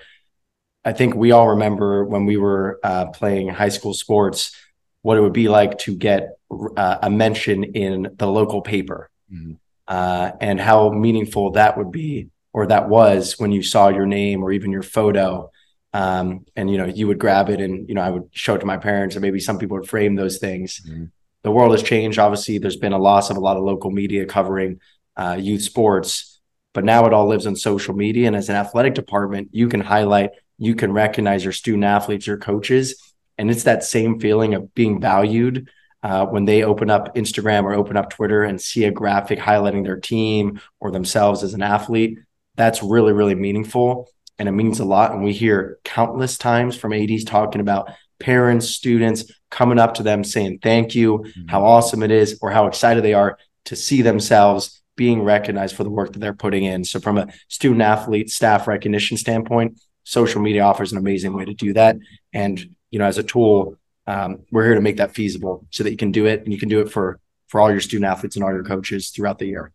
I 0.86 0.94
think 0.94 1.16
we 1.16 1.32
all 1.32 1.50
remember 1.50 2.06
when 2.06 2.26
we 2.26 2.38
were 2.38 2.80
uh, 2.84 3.08
playing 3.08 3.50
high 3.50 3.70
school 3.70 3.96
sports, 3.96 4.56
what 5.02 5.18
it 5.18 5.22
would 5.22 5.34
be 5.34 5.50
like 5.50 5.80
to 5.80 5.96
get 5.96 6.38
uh, 6.78 7.00
a 7.02 7.10
mention 7.10 7.64
in 7.64 8.14
the 8.16 8.28
local 8.28 8.62
paper, 8.62 9.10
mm-hmm. 9.34 9.54
uh, 9.88 10.32
and 10.40 10.62
how 10.62 10.92
meaningful 10.92 11.52
that 11.52 11.78
would 11.78 11.92
be 11.92 12.30
or 12.54 12.68
that 12.68 12.88
was 12.88 13.38
when 13.40 13.52
you 13.52 13.62
saw 13.62 13.90
your 13.90 14.06
name 14.06 14.44
or 14.44 14.52
even 14.52 14.72
your 14.72 14.84
photo. 14.84 15.52
Um, 15.94 16.46
and 16.56 16.70
you 16.70 16.78
know 16.78 16.86
you 16.86 17.08
would 17.08 17.20
grab 17.20 17.50
it 17.50 17.62
and 17.62 17.88
you 17.88 17.96
know 17.96 18.02
i 18.02 18.10
would 18.10 18.28
show 18.32 18.56
it 18.56 18.60
to 18.60 18.66
my 18.66 18.76
parents 18.76 19.16
and 19.16 19.22
maybe 19.22 19.40
some 19.40 19.58
people 19.58 19.78
would 19.78 19.88
frame 19.88 20.16
those 20.16 20.40
things. 20.40 20.82
Mm-hmm. 20.86 21.06
the 21.44 21.52
world 21.52 21.72
has 21.72 21.84
changed. 21.84 22.20
Obviously 22.20 22.58
there's 22.58 22.76
been 22.76 22.92
a 22.92 22.98
loss 22.98 23.30
of 23.30 23.38
a 23.38 23.40
lot 23.40 23.56
of 23.56 23.64
local 23.64 23.92
media 23.92 24.26
covering 24.26 24.82
uh, 25.16 25.38
youth 25.40 25.62
sports 25.62 26.42
but 26.74 26.84
now 26.84 27.06
it 27.06 27.14
all 27.14 27.28
lives 27.28 27.48
on 27.48 27.56
social 27.56 27.96
media. 27.96 28.28
And 28.28 28.36
as 28.36 28.50
an 28.50 28.58
athletic 28.58 28.94
department 28.94 29.50
you 29.54 29.70
can 29.70 29.80
highlight 29.80 30.32
you 30.58 30.76
can 30.76 30.92
recognize 30.92 31.44
your 31.44 31.54
student 31.54 31.84
athletes 31.84 32.28
your 32.28 32.38
coaches 32.38 33.14
and 33.38 33.52
it's 33.52 33.64
that 33.64 33.84
same 33.84 34.20
feeling 34.20 34.54
of 34.54 34.74
being 34.74 35.02
valued 35.02 35.70
uh, 36.04 36.26
when 36.26 36.46
they 36.46 36.64
open 36.64 36.90
up 36.90 37.16
instagram 37.16 37.64
or 37.64 37.74
open 37.74 37.98
up 37.98 38.10
twitter 38.10 38.44
and 38.44 38.62
see 38.62 38.84
a 38.86 38.92
graphic 38.92 39.40
highlighting 39.40 39.84
their 39.84 40.00
team 40.00 40.60
or 40.80 40.92
themselves 40.92 41.44
as 41.44 41.54
an 41.54 41.62
athlete 41.62 42.20
that's 42.56 42.82
really, 42.82 43.14
really 43.14 43.36
meaningful. 43.36 44.10
And 44.38 44.50
it 44.50 44.54
means 44.54 44.80
a 44.80 44.86
lot. 44.86 45.12
And 45.12 45.24
we 45.24 45.34
hear 45.34 45.80
countless 45.84 46.38
times 46.38 46.76
from 46.76 46.94
ADs 46.94 47.24
talking 47.24 47.62
about 47.62 47.92
parents, 48.20 48.68
students 48.70 49.32
coming 49.50 49.80
up 49.80 49.96
to 49.96 50.04
them 50.04 50.24
saying 50.24 50.60
thank 50.62 50.96
you, 50.96 51.20
mm-hmm. 51.20 51.48
how 51.48 51.64
awesome 51.64 52.04
it 52.04 52.12
is, 52.12 52.40
or 52.42 52.52
how 52.52 52.68
excited 52.68 53.04
they 53.04 53.14
are 53.14 53.38
to 53.66 53.76
see 53.76 54.02
themselves 54.02 54.82
being 54.98 55.22
recognized 55.22 55.76
for 55.76 55.84
the 55.84 55.90
work 55.90 56.14
that 56.14 56.20
they're 56.20 56.34
putting 56.34 56.64
in. 56.64 56.84
So, 56.84 57.00
from 57.00 57.18
a 57.18 57.28
student 57.48 57.82
athlete 57.82 58.30
staff 58.30 58.68
recognition 58.68 59.18
standpoint, 59.18 59.80
social 60.06 60.42
media 60.42 60.64
offers 60.64 60.94
an 60.94 60.98
amazing 60.98 61.34
way 61.34 61.44
to 61.44 61.54
do 61.54 61.74
that. 61.74 61.98
And, 62.32 62.76
you 62.92 63.00
know, 63.00 63.06
as 63.06 63.18
a 63.18 63.24
tool, 63.24 63.78
um, 64.08 64.46
we're 64.52 64.64
here 64.64 64.76
to 64.76 64.82
make 64.82 64.98
that 64.98 65.14
feasible 65.14 65.68
so 65.72 65.84
that 65.84 65.92
you 65.92 65.98
can 65.98 66.12
do 66.12 66.26
it 66.26 66.44
and 66.44 66.54
you 66.54 66.60
can 66.60 66.70
do 66.70 66.80
it 66.80 66.90
for 66.90 67.20
for 67.48 67.60
all 67.60 67.70
your 67.70 67.82
student 67.82 68.10
athletes 68.10 68.36
and 68.36 68.44
all 68.44 68.52
your 68.52 68.64
coaches 68.64 69.10
throughout 69.10 69.38
the 69.38 69.48
year. 69.48 69.72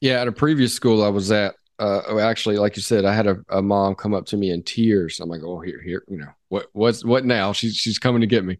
Yeah, 0.00 0.20
at 0.20 0.28
a 0.28 0.32
previous 0.32 0.74
school 0.74 1.02
I 1.02 1.08
was 1.08 1.30
at, 1.30 1.54
uh, 1.78 2.02
oh, 2.08 2.18
actually, 2.18 2.58
like 2.58 2.76
you 2.76 2.82
said, 2.82 3.06
I 3.06 3.14
had 3.14 3.26
a, 3.26 3.38
a, 3.48 3.62
mom 3.62 3.94
come 3.94 4.12
up 4.12 4.26
to 4.26 4.36
me 4.36 4.50
in 4.50 4.62
tears. 4.62 5.18
I'm 5.18 5.30
like, 5.30 5.42
oh, 5.42 5.60
here, 5.60 5.80
here, 5.80 6.04
you 6.08 6.18
know, 6.18 6.28
what, 6.48 6.66
what's, 6.72 7.02
what 7.02 7.24
now? 7.24 7.52
She's, 7.52 7.74
she's 7.74 7.98
coming 7.98 8.20
to 8.20 8.26
get 8.26 8.44
me. 8.44 8.58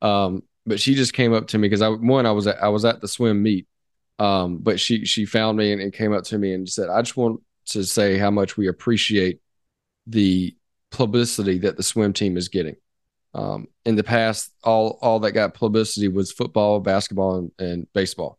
Um, 0.00 0.42
but 0.64 0.80
she 0.80 0.94
just 0.94 1.12
came 1.12 1.34
up 1.34 1.48
to 1.48 1.58
me 1.58 1.68
because 1.68 1.82
I, 1.82 1.88
one, 1.88 2.24
I 2.24 2.32
was 2.32 2.46
at, 2.46 2.62
I 2.62 2.68
was 2.68 2.86
at 2.86 3.02
the 3.02 3.08
swim 3.08 3.42
meet, 3.42 3.66
Um, 4.18 4.58
but 4.58 4.78
she 4.78 5.04
she 5.04 5.24
found 5.26 5.58
me 5.58 5.72
and, 5.72 5.82
and 5.82 5.92
came 5.92 6.12
up 6.12 6.24
to 6.24 6.38
me 6.38 6.54
and 6.54 6.68
said, 6.68 6.88
"I 6.88 7.02
just 7.02 7.16
want 7.16 7.40
to 7.66 7.84
say 7.84 8.18
how 8.18 8.30
much 8.30 8.56
we 8.56 8.68
appreciate 8.68 9.40
the 10.06 10.56
publicity 10.90 11.58
that 11.58 11.76
the 11.76 11.82
swim 11.82 12.12
team 12.12 12.36
is 12.36 12.48
getting. 12.48 12.76
Um, 13.34 13.68
in 13.84 13.96
the 13.96 14.04
past, 14.04 14.52
all 14.62 14.98
all 15.00 15.20
that 15.20 15.32
got 15.32 15.54
publicity 15.54 16.08
was 16.08 16.32
football, 16.32 16.80
basketball, 16.80 17.36
and, 17.36 17.52
and 17.58 17.92
baseball, 17.94 18.38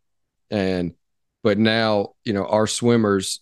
and 0.52 0.94
but 1.42 1.58
now 1.58 2.14
you 2.24 2.34
know 2.34 2.46
our 2.46 2.68
swimmers 2.68 3.40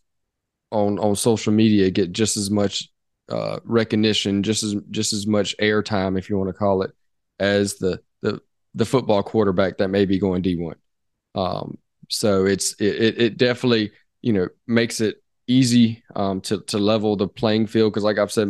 on 0.72 0.98
on 1.00 1.16
social 1.16 1.52
media 1.52 1.92
get 1.92 2.14
just 2.14 2.38
as 2.38 2.50
much 2.50 2.90
uh, 3.30 3.60
recognition, 3.66 4.44
just 4.44 4.64
as 4.64 4.76
just 4.92 5.14
as 5.14 5.28
much 5.28 5.56
airtime, 5.58 6.18
if 6.18 6.30
you 6.30 6.38
want 6.38 6.50
to 6.50 6.54
call 6.54 6.84
it, 6.84 6.92
as 7.40 7.76
the 7.76 8.00
the 8.22 8.42
the 8.74 8.86
football 8.86 9.22
quarterback 9.22 9.78
that 9.78 9.90
may 9.90 10.06
be 10.06 10.20
going 10.20 10.42
D 10.42 10.56
one. 10.56 10.78
Um, 11.36 11.78
so 12.10 12.46
it's 12.46 12.74
it 12.80 13.20
it 13.20 13.38
definitely 13.38 13.92
you 14.22 14.34
know 14.34 14.48
makes 14.68 15.02
it 15.02 15.21
easy 15.52 16.04
um, 16.16 16.42
to 16.42 16.62
to 16.62 16.78
level 16.78 17.16
the 17.16 17.28
playing 17.28 17.68
field 17.68 17.94
because, 17.94 18.04
like 18.04 18.18
I've 18.18 18.32
said, 18.32 18.50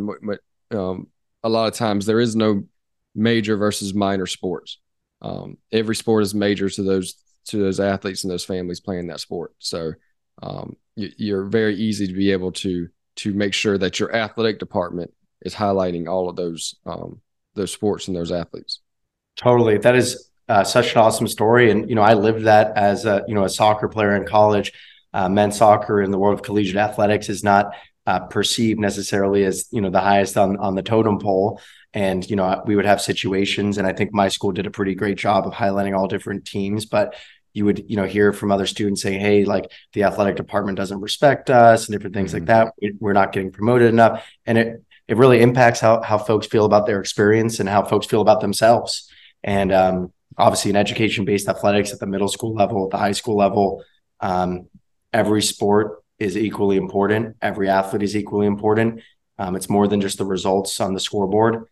um, 0.72 1.08
a 1.44 1.50
lot 1.50 1.68
of 1.68 1.74
times 1.74 2.06
there 2.06 2.20
is 2.20 2.36
no 2.36 2.64
major 3.16 3.58
versus 3.58 3.94
minor 3.94 4.26
sports. 4.26 4.78
Um, 5.22 5.58
every 5.72 5.96
sport 5.96 6.24
is 6.24 6.34
major 6.34 6.70
to 6.70 6.84
those 6.84 7.16
to 7.46 7.58
those 7.58 7.80
athletes 7.80 8.24
and 8.24 8.32
those 8.32 8.46
families 8.46 8.80
playing 8.80 9.08
that 9.08 9.20
sport. 9.20 9.54
So 9.60 9.94
um, 10.42 10.76
you, 10.96 11.36
are 11.36 11.46
very 11.46 11.76
easy 11.76 12.08
to 12.08 12.14
be 12.14 12.32
able 12.32 12.52
to 12.54 12.88
to 13.18 13.34
make 13.34 13.54
sure 13.54 13.78
that 13.78 14.00
your 14.00 14.16
athletic 14.16 14.60
department 14.60 15.14
is 15.42 15.54
highlighting 15.54 16.08
all 16.08 16.30
of 16.30 16.36
those 16.36 16.76
um, 16.86 17.22
those 17.56 17.72
sports 17.72 18.08
and 18.08 18.16
those 18.16 18.32
athletes. 18.32 18.80
Totally, 19.36 19.78
that 19.80 19.96
is 19.96 20.30
uh, 20.48 20.64
such 20.64 20.94
an 20.94 21.00
awesome 21.00 21.28
story, 21.28 21.72
and 21.72 21.90
you 21.90 21.96
know 21.96 22.02
I 22.02 22.14
lived 22.14 22.46
that 22.46 22.76
as 22.78 23.06
a 23.06 23.24
you 23.28 23.36
know 23.36 23.44
a 23.44 23.50
soccer 23.50 23.88
player 23.88 24.16
in 24.16 24.26
college. 24.26 24.72
Uh, 25.14 25.30
men's 25.30 25.58
soccer 25.58 26.02
in 26.02 26.12
the 26.12 26.18
world 26.18 26.34
of 26.34 26.44
collegiate 26.44 26.78
athletics 26.78 27.30
is 27.30 27.44
not 27.44 27.74
uh, 28.08 28.20
perceived 28.20 28.80
necessarily 28.80 29.44
as 29.46 29.68
you 29.72 29.82
know 29.82 29.90
the 29.90 30.00
highest 30.00 30.38
on 30.38 30.58
on 30.58 30.76
the 30.76 30.84
totem 30.84 31.20
pole. 31.20 31.60
And 31.94 32.28
you 32.30 32.36
know 32.36 32.64
we 32.66 32.76
would 32.78 32.86
have 32.86 33.02
situations 33.02 33.78
and 33.78 33.86
i 33.86 33.92
think 33.92 34.14
my 34.14 34.30
school 34.30 34.54
did 34.54 34.66
a 34.66 34.72
pretty 34.72 34.96
great 34.96 35.18
job 35.18 35.46
of 35.46 35.52
highlighting 35.52 35.94
all 35.94 36.08
different 36.08 36.46
teams 36.46 36.86
but 36.86 37.16
you 37.54 37.66
would 37.66 37.84
you 37.90 37.98
know 37.98 38.06
hear 38.06 38.32
from 38.32 38.50
other 38.50 38.66
students 38.66 39.02
saying 39.02 39.20
hey 39.20 39.44
like 39.44 39.70
the 39.92 40.04
athletic 40.04 40.38
department 40.38 40.78
doesn't 40.78 41.02
respect 41.02 41.50
us 41.50 41.88
and 41.88 41.94
different 41.94 42.16
things 42.16 42.34
mm-hmm. 42.34 42.46
like 42.46 42.48
that 42.48 42.74
we're 43.00 43.14
not 43.14 43.34
getting 43.34 43.52
promoted 43.52 43.90
enough. 43.90 44.26
And 44.46 44.58
it 44.58 44.84
it 45.08 45.18
really 45.18 45.42
impacts 45.42 45.80
how 45.80 46.02
how 46.02 46.18
folks 46.18 46.48
feel 46.48 46.66
about 46.66 46.86
their 46.86 47.02
experience 47.02 47.60
and 47.60 47.68
how 47.68 47.84
folks 47.84 48.08
feel 48.08 48.22
about 48.22 48.40
themselves. 48.40 49.10
And 49.44 49.74
um, 49.74 50.14
obviously 50.38 50.72
in 50.72 50.78
education 50.78 51.26
based 51.26 51.50
athletics 51.50 51.92
at 51.92 52.00
the 52.00 52.08
middle 52.08 52.30
school 52.30 52.54
level 52.54 52.86
at 52.86 52.92
the 52.92 52.98
high 52.98 53.12
school 53.12 53.36
level 53.36 53.84
um, 54.22 54.68
every 55.14 55.42
sport 55.42 56.04
is 56.20 56.38
equally 56.38 56.78
important. 56.78 57.38
Every 57.42 57.70
athlete 57.70 58.04
is 58.04 58.16
equally 58.16 58.48
important. 58.48 59.02
Um, 59.38 59.56
it's 59.56 59.70
more 59.70 59.88
than 59.88 60.02
just 60.02 60.18
the 60.18 60.26
results 60.26 60.80
on 60.80 60.94
the 60.94 61.00
scoreboard. 61.00 61.66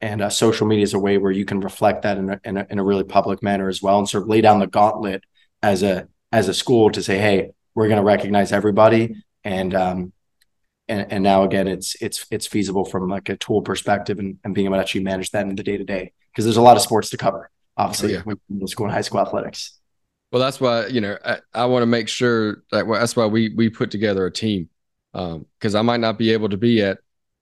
And 0.00 0.22
uh, 0.22 0.30
social 0.30 0.66
media 0.66 0.84
is 0.84 0.94
a 0.94 0.98
way 0.98 1.18
where 1.18 1.32
you 1.32 1.44
can 1.44 1.60
reflect 1.60 2.02
that 2.02 2.16
in 2.16 2.30
a, 2.30 2.40
in 2.44 2.56
a, 2.56 2.66
in 2.70 2.78
a 2.78 2.84
really 2.84 3.04
public 3.04 3.42
manner 3.42 3.68
as 3.68 3.82
well 3.82 3.98
and 3.98 4.08
sort 4.08 4.22
of 4.22 4.28
lay 4.28 4.40
down 4.40 4.58
the 4.58 4.66
gauntlet 4.66 5.22
as 5.62 5.82
a 5.82 6.08
as 6.32 6.48
a 6.48 6.54
school 6.54 6.90
to 6.90 7.02
say 7.02 7.18
hey 7.18 7.50
we're 7.74 7.88
going 7.88 7.98
to 7.98 8.04
recognize 8.04 8.52
everybody. 8.52 9.14
And 9.44 9.74
um 9.74 10.12
and, 10.90 11.12
and 11.12 11.22
now 11.22 11.44
again 11.44 11.68
it's 11.68 11.94
it's 12.02 12.26
it's 12.30 12.46
feasible 12.46 12.84
from 12.84 13.08
like 13.08 13.28
a 13.28 13.36
tool 13.36 13.62
perspective 13.62 14.18
and, 14.18 14.38
and 14.44 14.54
being 14.54 14.66
able 14.66 14.76
to 14.76 14.80
actually 14.80 15.04
manage 15.04 15.30
that 15.30 15.46
in 15.46 15.54
the 15.54 15.62
day 15.62 15.76
to 15.76 15.84
day 15.84 16.12
because 16.32 16.44
there's 16.44 16.56
a 16.56 16.62
lot 16.62 16.76
of 16.76 16.82
sports 16.82 17.10
to 17.10 17.16
cover 17.16 17.48
obviously 17.76 18.16
oh, 18.16 18.22
yeah. 18.26 18.34
middle 18.48 18.68
school 18.68 18.86
and 18.86 18.92
high 18.92 19.00
school 19.00 19.20
athletics 19.20 19.78
well 20.32 20.40
that's 20.40 20.60
why 20.60 20.86
you 20.86 21.00
know 21.00 21.16
i, 21.24 21.38
I 21.54 21.66
want 21.66 21.82
to 21.82 21.86
make 21.86 22.08
sure 22.08 22.62
that 22.72 22.86
well, 22.86 23.00
that's 23.00 23.16
why 23.16 23.26
we 23.26 23.54
we 23.54 23.68
put 23.70 23.90
together 23.90 24.26
a 24.26 24.32
team 24.32 24.68
because 25.12 25.74
um, 25.74 25.76
i 25.76 25.82
might 25.82 26.00
not 26.00 26.18
be 26.18 26.32
able 26.32 26.48
to 26.48 26.56
be 26.56 26.82
at 26.82 26.98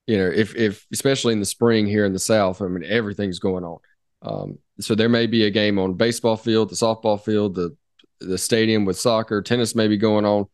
you 0.09 0.17
know, 0.17 0.27
if 0.35 0.57
if 0.57 0.87
especially 0.91 1.35
in 1.35 1.39
the 1.39 1.45
spring 1.45 1.87
here 1.87 2.07
in 2.07 2.15
the 2.15 2.19
South, 2.19 2.63
I 2.63 2.67
mean, 2.67 2.83
everything's 2.83 3.39
going 3.39 3.63
on. 3.63 3.79
Um, 4.23 4.59
so 4.81 4.95
there 4.95 5.11
may 5.11 5.27
be 5.27 5.45
a 5.45 5.51
game 5.51 5.79
on 5.79 5.95
baseball 5.95 6.37
field, 6.37 6.71
the 6.71 6.77
softball 6.77 7.23
field, 7.23 7.55
the 7.55 7.77
the 8.21 8.39
stadium 8.39 8.87
with 8.87 8.99
soccer, 8.99 9.43
tennis 9.43 9.75
may 9.75 9.87
be 9.87 9.99
going 9.99 10.25
on, 10.25 10.47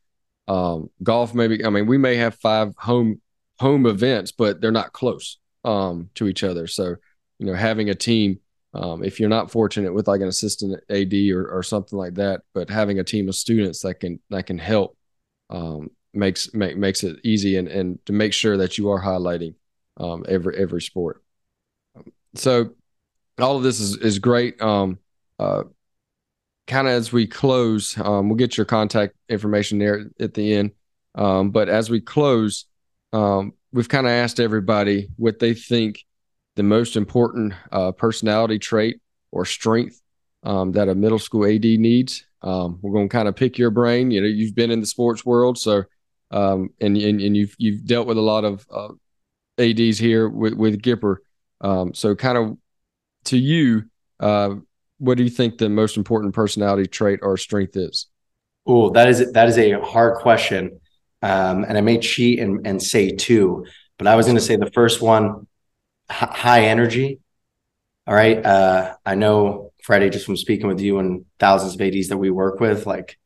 um, 0.49 0.91
golf 1.05 1.35
maybe. 1.35 1.65
I 1.65 1.71
mean, 1.71 1.87
we 1.87 1.99
may 1.99 2.17
have 2.17 2.35
five 2.35 2.75
home 2.77 3.23
home 3.61 3.87
events, 3.87 4.33
but 4.33 4.61
they're 4.61 4.73
not 4.73 4.93
close 4.93 5.39
um, 5.65 6.11
to 6.17 6.27
each 6.27 6.43
other. 6.43 6.67
So 6.67 6.97
you 7.39 7.47
know, 7.47 7.55
having 7.55 7.91
a 7.91 7.95
team, 7.95 8.41
um, 8.75 9.05
if 9.05 9.21
you're 9.21 9.29
not 9.29 9.51
fortunate 9.51 9.95
with 9.95 10.09
like 10.09 10.21
an 10.21 10.29
assistant 10.29 10.83
AD 10.91 11.15
or, 11.33 11.49
or 11.49 11.63
something 11.63 11.99
like 11.99 12.15
that, 12.15 12.43
but 12.55 12.69
having 12.69 12.99
a 12.99 13.05
team 13.05 13.29
of 13.29 13.37
students 13.37 13.81
that 13.83 14.01
can 14.01 14.21
that 14.31 14.47
can 14.47 14.59
help 14.59 14.97
um, 15.51 15.91
makes 16.13 16.53
make, 16.55 16.77
makes 16.77 17.05
it 17.05 17.19
easy 17.23 17.57
and, 17.57 17.69
and 17.69 18.05
to 18.07 18.13
make 18.13 18.33
sure 18.33 18.57
that 18.57 18.77
you 18.77 18.91
are 18.91 19.01
highlighting 19.01 19.55
um, 19.99 20.25
every 20.29 20.57
every 20.57 20.83
sport. 20.83 21.23
So 22.35 22.71
all 23.39 23.57
of 23.57 23.63
this 23.63 23.79
is 23.79 23.97
is 23.99 24.19
great. 24.19 24.61
Um, 24.61 24.99
uh, 25.39 25.65
kind 26.67 26.89
of 26.89 26.95
as 26.95 27.13
we 27.13 27.29
close, 27.29 27.97
um, 27.99 28.29
we'll 28.29 28.37
get 28.37 28.57
your 28.57 28.67
contact 28.67 29.15
information 29.29 29.79
there 29.79 30.07
at 30.19 30.35
the 30.35 30.53
end. 30.53 30.73
Um, 31.15 31.51
but 31.51 31.69
as 31.69 31.91
we 31.91 32.01
close, 32.01 32.65
um, 33.13 33.53
we've 33.73 33.89
kind 33.89 34.07
of 34.07 34.11
asked 34.11 34.41
everybody 34.41 35.11
what 35.17 35.39
they 35.39 35.55
think 35.55 36.05
the 36.57 36.63
most 36.63 36.97
important 36.97 37.55
uh, 37.73 37.93
personality 37.93 38.59
trait 38.59 39.01
or 39.33 39.45
strength 39.45 40.01
um, 40.45 40.73
that 40.73 40.89
a 40.89 40.95
middle 40.95 41.19
school 41.19 41.45
AD 41.45 41.65
needs. 41.65 42.27
Um, 42.43 42.79
we're 42.83 42.93
going 42.93 43.09
to 43.09 43.13
kind 43.13 43.29
of 43.29 43.37
pick 43.37 43.59
your 43.59 43.71
brain. 43.71 44.11
You 44.11 44.21
know, 44.21 44.27
you've 44.27 44.55
been 44.55 44.71
in 44.71 44.81
the 44.81 44.87
sports 44.87 45.25
world, 45.25 45.59
so 45.59 45.85
um, 46.31 46.71
and, 46.81 46.97
and 46.97 47.21
and 47.21 47.37
you've 47.37 47.55
you've 47.59 47.85
dealt 47.87 48.07
with 48.07 48.19
a 48.19 48.23
lot 48.23 48.45
of 48.45 48.67
uh, 48.71 48.89
ADs 49.59 49.99
here 49.99 50.29
with 50.29 50.55
with 50.55 50.83
Gipper. 50.83 51.17
Um, 51.61 51.95
so, 51.95 52.15
kind 52.15 52.37
of 52.37 52.59
to 53.27 53.39
you, 53.39 53.85
uh, 54.21 54.57
what 54.99 55.17
do 55.17 55.25
you 55.25 55.31
think 55.31 55.59
the 55.59 55.69
most 55.69 55.97
important 55.97 56.35
personality 56.35 56.87
trait 56.87 57.21
or 57.23 57.37
strength 57.37 57.77
is? 57.77 58.09
Oh, 58.67 58.91
that 58.91 59.09
is 59.09 59.33
that 59.33 59.49
is 59.49 59.59
a 59.59 59.81
hard 59.81 60.17
question, 60.19 60.81
um, 61.23 61.65
and 61.65 61.79
I 61.79 61.81
may 61.81 61.99
cheat 61.99 62.39
and, 62.39 62.67
and 62.67 62.83
say 62.83 63.11
two, 63.11 63.67
but 63.99 64.07
I 64.07 64.17
was 64.17 64.27
going 64.27 64.37
to 64.37 64.43
say 64.43 64.57
the 64.57 64.71
first 64.71 65.01
one, 65.01 65.47
high 66.09 66.67
energy. 66.67 67.21
All 68.07 68.15
right, 68.15 68.45
uh, 68.45 68.97
I 69.05 69.15
know 69.15 69.73
Freddie, 69.83 70.11
just 70.11 70.27
from 70.27 70.37
speaking 70.37 70.67
with 70.67 70.81
you 70.81 70.99
and 70.99 71.25
thousands 71.39 71.75
of 71.75 71.81
ADs 71.81 72.09
that 72.09 72.19
we 72.19 72.31
work 72.31 72.61
with, 72.61 72.87
like 72.87 73.19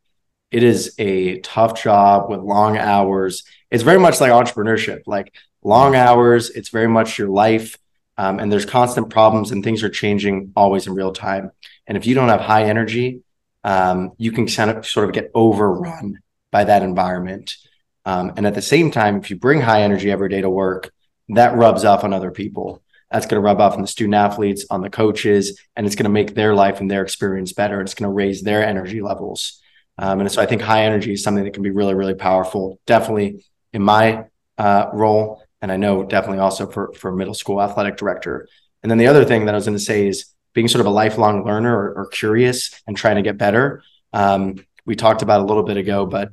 it 0.51 0.63
is 0.63 0.95
a 0.99 1.41
tough 1.41 1.83
job 1.83 2.31
with 2.31 2.41
long 2.41 2.79
hours. 2.79 3.45
It's 3.71 3.83
very 3.83 3.99
much 3.99 4.21
like 4.21 4.33
entrepreneurship, 4.33 5.03
like 5.07 5.35
long 5.63 5.95
hours. 5.95 6.51
It's 6.51 6.71
very 6.71 6.89
much 6.89 7.19
your 7.19 7.29
life. 7.29 7.77
Um, 8.17 8.41
and 8.41 8.51
there's 8.51 8.67
constant 8.67 9.11
problems 9.11 9.53
and 9.53 9.63
things 9.63 9.83
are 9.83 9.89
changing 9.89 10.53
always 10.57 10.87
in 10.87 10.95
real 10.95 11.13
time. 11.13 11.53
And 11.87 11.97
if 11.97 12.07
you 12.07 12.15
don't 12.15 12.29
have 12.29 12.41
high 12.41 12.65
energy, 12.65 13.23
um, 13.63 14.13
you 14.19 14.33
can 14.33 14.47
kind 14.47 14.71
of 14.71 14.87
sort 14.87 15.07
of 15.07 15.15
get 15.15 15.31
overrun 15.35 16.21
by 16.51 16.65
that 16.65 16.83
environment. 16.83 17.57
Um, 18.05 18.33
and 18.37 18.47
at 18.47 18.55
the 18.55 18.63
same 18.63 18.91
time, 18.91 19.19
if 19.19 19.31
you 19.31 19.37
bring 19.37 19.61
high 19.61 19.83
energy 19.83 20.11
every 20.11 20.29
day 20.29 20.41
to 20.41 20.51
work, 20.51 20.93
that 21.37 21.57
rubs 21.57 21.85
off 21.85 22.05
on 22.05 22.13
other 22.13 22.31
people. 22.31 22.83
That's 23.11 23.27
going 23.27 23.41
to 23.41 23.45
rub 23.45 23.61
off 23.61 23.75
on 23.75 23.81
the 23.81 23.87
student 23.87 24.15
athletes, 24.15 24.67
on 24.71 24.83
the 24.83 24.91
coaches, 24.91 25.61
and 25.75 25.87
it's 25.87 25.97
going 25.97 26.05
to 26.05 26.11
make 26.11 26.35
their 26.35 26.55
life 26.55 26.81
and 26.81 26.91
their 26.91 27.03
experience 27.03 27.53
better. 27.53 27.81
It's 27.81 27.95
going 27.95 28.09
to 28.09 28.15
raise 28.15 28.43
their 28.43 28.65
energy 28.65 29.01
levels. 29.01 29.61
Um, 29.97 30.21
and 30.21 30.31
so 30.31 30.43
I 30.43 30.47
think 30.47 30.63
high 30.63 30.85
energy 30.85 31.13
is 31.13 31.23
something 31.23 31.45
that 31.45 31.55
can 31.55 31.63
be 31.63 31.71
really, 31.71 31.95
really 31.95 32.15
powerful. 32.15 32.81
Definitely 32.87 33.45
in 33.73 33.83
my 33.83 34.25
uh, 34.59 34.87
role, 34.93 35.43
and 35.61 35.73
I 35.73 35.77
know 35.77 36.05
definitely 36.05 36.39
also 36.39 36.71
for 36.71 36.93
for 36.93 37.13
middle 37.13 37.35
school 37.35 37.61
athletic 37.61 37.97
director. 37.97 38.47
And 38.83 38.91
then 38.91 38.99
the 38.99 39.09
other 39.09 39.25
thing 39.25 39.47
that 39.47 39.55
I 39.55 39.59
was 39.59 39.67
going 39.67 39.77
to 39.77 39.85
say 39.85 40.07
is 40.07 40.35
being 40.55 40.69
sort 40.69 40.81
of 40.81 40.87
a 40.87 40.91
lifelong 40.91 41.45
learner 41.45 41.75
or, 41.75 41.95
or 41.95 42.07
curious 42.07 42.81
and 42.87 42.97
trying 42.97 43.17
to 43.17 43.23
get 43.23 43.39
better. 43.39 43.83
Um, 44.13 44.65
we 44.87 44.97
talked 44.97 45.23
about 45.23 45.41
a 45.41 45.45
little 45.45 45.65
bit 45.65 45.77
ago, 45.77 46.07
but 46.07 46.31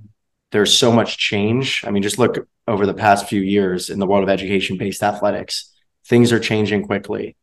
there's 0.56 0.78
so 0.78 0.90
much 0.90 1.18
change. 1.18 1.84
I 1.86 1.92
mean, 1.92 2.02
just 2.02 2.18
look 2.18 2.48
over 2.66 2.86
the 2.86 2.94
past 2.94 3.28
few 3.28 3.42
years 3.42 3.90
in 3.90 4.00
the 4.00 4.08
world 4.08 4.24
of 4.24 4.30
education 4.30 4.78
based 4.78 5.04
athletics. 5.04 5.70
Things 6.06 6.32
are 6.32 6.40
changing 6.40 6.86
quickly. 6.86 7.36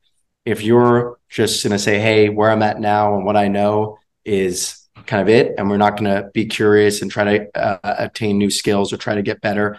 If 0.46 0.62
you're 0.62 1.18
just 1.29 1.62
going 1.62 1.72
to 1.72 1.79
say, 1.79 2.01
"Hey, 2.01 2.31
where 2.31 2.51
I'm 2.51 2.62
at 2.62 2.81
now 2.81 3.14
and 3.14 3.27
what 3.27 3.37
I 3.37 3.48
know 3.48 3.98
is 4.25 4.88
kind 5.07 5.20
of 5.20 5.29
it 5.29 5.53
and 5.59 5.68
we're 5.68 5.77
not 5.77 5.98
going 5.98 6.11
to 6.11 6.31
be 6.33 6.46
curious 6.46 7.03
and 7.03 7.11
try 7.11 7.25
to 7.25 7.59
uh, 7.59 7.79
obtain 7.98 8.38
new 8.38 8.51
skills 8.51 8.94
or 8.94 8.96
try 8.96 9.14
to 9.14 9.22
get 9.22 9.40
better 9.40 9.79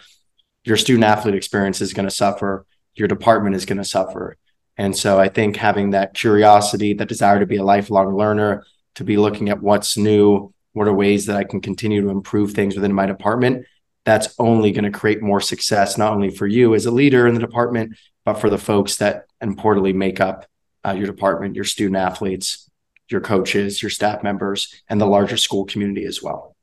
your 0.66 0.78
student 0.78 1.04
athlete 1.04 1.36
experience 1.36 1.82
is 1.82 1.94
going 1.94 2.08
to 2.08 2.14
suffer 2.14 2.66
your 2.96 3.08
department 3.08 3.56
is 3.56 3.66
going 3.66 3.78
to 3.78 3.86
suffer 3.86 4.36
and 4.76 4.98
so 4.98 5.20
i 5.20 5.30
think 5.30 5.56
having 5.56 5.92
that 5.92 6.14
curiosity 6.14 6.94
that 6.94 7.08
desire 7.08 7.40
to 7.40 7.46
be 7.46 7.58
a 7.58 7.64
lifelong 7.64 8.16
learner 8.18 8.66
to 8.96 9.04
be 9.04 9.16
looking 9.16 9.50
at 9.50 9.62
what's 9.62 9.98
new 9.98 10.54
what 10.74 10.88
are 10.88 10.94
ways 10.94 11.26
that 11.26 11.38
i 11.38 11.44
can 11.44 11.62
continue 11.62 12.02
to 12.02 12.10
improve 12.10 12.52
things 12.52 12.76
within 12.76 12.94
my 12.94 13.06
department 13.06 13.66
that's 14.06 14.36
only 14.38 14.72
going 14.72 14.84
to 14.84 14.92
create 14.92 15.22
more 15.22 15.40
success 15.42 15.98
not 15.98 16.14
only 16.14 16.30
for 16.30 16.46
you 16.46 16.76
as 16.76 16.86
a 16.86 16.92
leader 16.92 17.28
in 17.28 17.34
the 17.34 17.40
department 17.40 17.96
but 18.26 18.36
for 18.36 18.50
the 18.50 18.58
folks 18.58 18.98
that 18.98 19.26
importantly 19.42 19.94
make 19.94 20.20
up 20.20 20.46
uh, 20.86 20.92
your 20.92 21.08
department 21.08 21.56
your 21.56 21.66
student 21.66 21.98
athletes 21.98 22.70
your 23.14 23.22
coaches, 23.22 23.82
your 23.82 23.90
staff 23.90 24.24
members, 24.24 24.74
and 24.90 25.00
the 25.00 25.06
larger 25.06 25.38
school 25.38 25.66
community 25.66 26.06
as 26.06 26.22
well. 26.22 26.56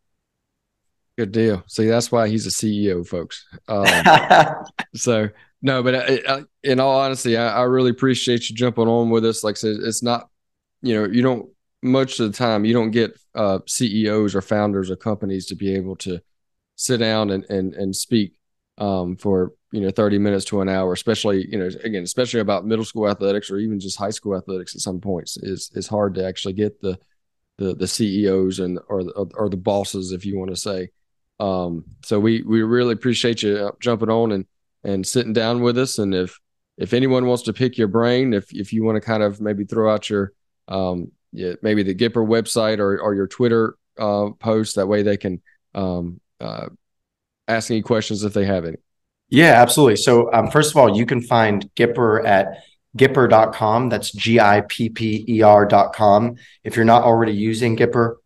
Good 1.17 1.33
deal. 1.33 1.63
See, 1.67 1.87
that's 1.87 2.11
why 2.11 2.29
he's 2.29 2.47
a 2.47 2.51
CEO, 2.51 3.07
folks. 3.07 3.47
Um, 3.69 3.87
so 4.95 5.29
no, 5.63 5.83
but 5.83 5.95
I, 5.95 6.21
I, 6.29 6.43
in 6.63 6.81
all 6.81 6.99
honesty, 6.99 7.37
I, 7.37 7.61
I, 7.61 7.63
really 7.63 7.91
appreciate 7.91 8.49
you 8.49 8.57
jumping 8.57 8.89
on 8.89 9.11
with 9.11 9.27
us. 9.27 9.45
Like 9.45 9.57
I 9.57 9.59
said, 9.59 9.77
it's 9.83 10.03
not, 10.03 10.31
you 10.81 10.95
know, 10.95 11.07
you 11.07 11.23
don't 11.23 11.51
much 11.83 12.21
of 12.21 12.31
the 12.31 12.37
time 12.37 12.65
you 12.65 12.75
don't 12.75 12.91
get 12.91 13.19
uh, 13.35 13.61
CEOs 13.67 14.35
or 14.35 14.43
founders 14.43 14.91
of 14.91 14.99
companies 14.99 15.47
to 15.47 15.55
be 15.55 15.75
able 15.75 15.97
to 15.97 16.21
sit 16.77 16.99
down 16.99 17.31
and 17.31 17.45
and 17.45 17.75
and 17.75 17.95
speak 17.95 18.35
um, 18.79 19.17
for 19.17 19.53
you 19.73 19.81
know 19.81 19.91
30 19.91 20.19
minutes 20.19 20.45
to 20.47 20.61
an 20.61 20.69
hour, 20.69 20.93
especially 20.93 21.47
you 21.51 21.59
know 21.59 21.69
again 21.85 22.03
especially 22.03 22.41
about 22.41 22.67
middle 22.67 22.85
school 22.85 23.09
athletics 23.09 23.51
or 23.51 23.59
even 23.59 23.81
just 23.81 23.99
high 23.99 24.11
school 24.11 24.37
athletics 24.37 24.75
at 24.75 24.81
some 24.81 25.01
points 25.01 25.37
is 25.37 25.71
is 25.75 25.87
hard 25.87 26.15
to 26.15 26.27
actually 26.27 26.55
get 26.55 26.81
the 26.81 26.99
the 27.59 27.75
the 27.75 27.87
CEOs 27.87 28.59
and 28.59 28.79
or 28.89 29.05
the, 29.05 29.13
or 29.13 29.49
the 29.49 29.57
bosses 29.57 30.13
if 30.13 30.25
you 30.25 30.39
want 30.39 30.51
to 30.51 30.57
say. 30.57 30.89
Um, 31.39 31.85
so 32.05 32.19
we 32.19 32.43
we 32.43 32.63
really 32.63 32.93
appreciate 32.93 33.43
you 33.43 33.57
uh, 33.57 33.73
jumping 33.81 34.11
on 34.11 34.33
and 34.33 34.47
and 34.83 35.07
sitting 35.07 35.33
down 35.33 35.63
with 35.63 35.79
us. 35.79 35.99
And 35.99 36.15
if 36.15 36.39
if 36.77 36.93
anyone 36.95 37.27
wants 37.27 37.45
to 37.45 37.53
pick 37.53 37.79
your 37.79 37.89
brain, 37.89 38.33
if 38.33 38.53
if 38.53 38.73
you 38.73 38.85
want 38.85 38.97
to 38.97 39.01
kind 39.01 39.23
of 39.23 39.41
maybe 39.41 39.65
throw 39.65 39.93
out 39.93 40.09
your 40.11 40.33
um, 40.69 41.13
yeah, 41.33 41.55
maybe 41.63 41.83
the 41.83 41.95
Gipper 41.95 42.27
website 42.27 42.79
or 42.79 42.99
or 43.01 43.15
your 43.15 43.27
Twitter 43.27 43.77
uh, 43.99 44.31
post, 44.39 44.77
that 44.77 44.87
way 44.87 45.03
they 45.03 45.17
can 45.17 45.41
um, 45.75 46.21
uh, 46.41 46.69
ask 47.47 47.71
any 47.71 47.83
questions 47.83 48.25
if 48.25 48.33
they 48.33 48.45
have 48.45 48.65
any. 48.65 48.79
Yeah, 49.29 49.63
absolutely. 49.63 49.97
So 49.97 50.33
um, 50.33 50.51
first 50.51 50.71
of 50.73 50.77
all, 50.77 50.97
you 50.97 51.07
can 51.07 51.23
find 51.23 51.71
Gipper 51.77 52.25
at 52.25 52.65
gipper.com. 52.97 53.89
That's 53.89 54.11
G-I-P-P-E-R.com. 54.13 54.77
If 56.65 56.77
you're 56.77 56.85
not 56.85 57.05
already 57.05 57.33
using 57.33 57.77
Gipper, 57.77 58.17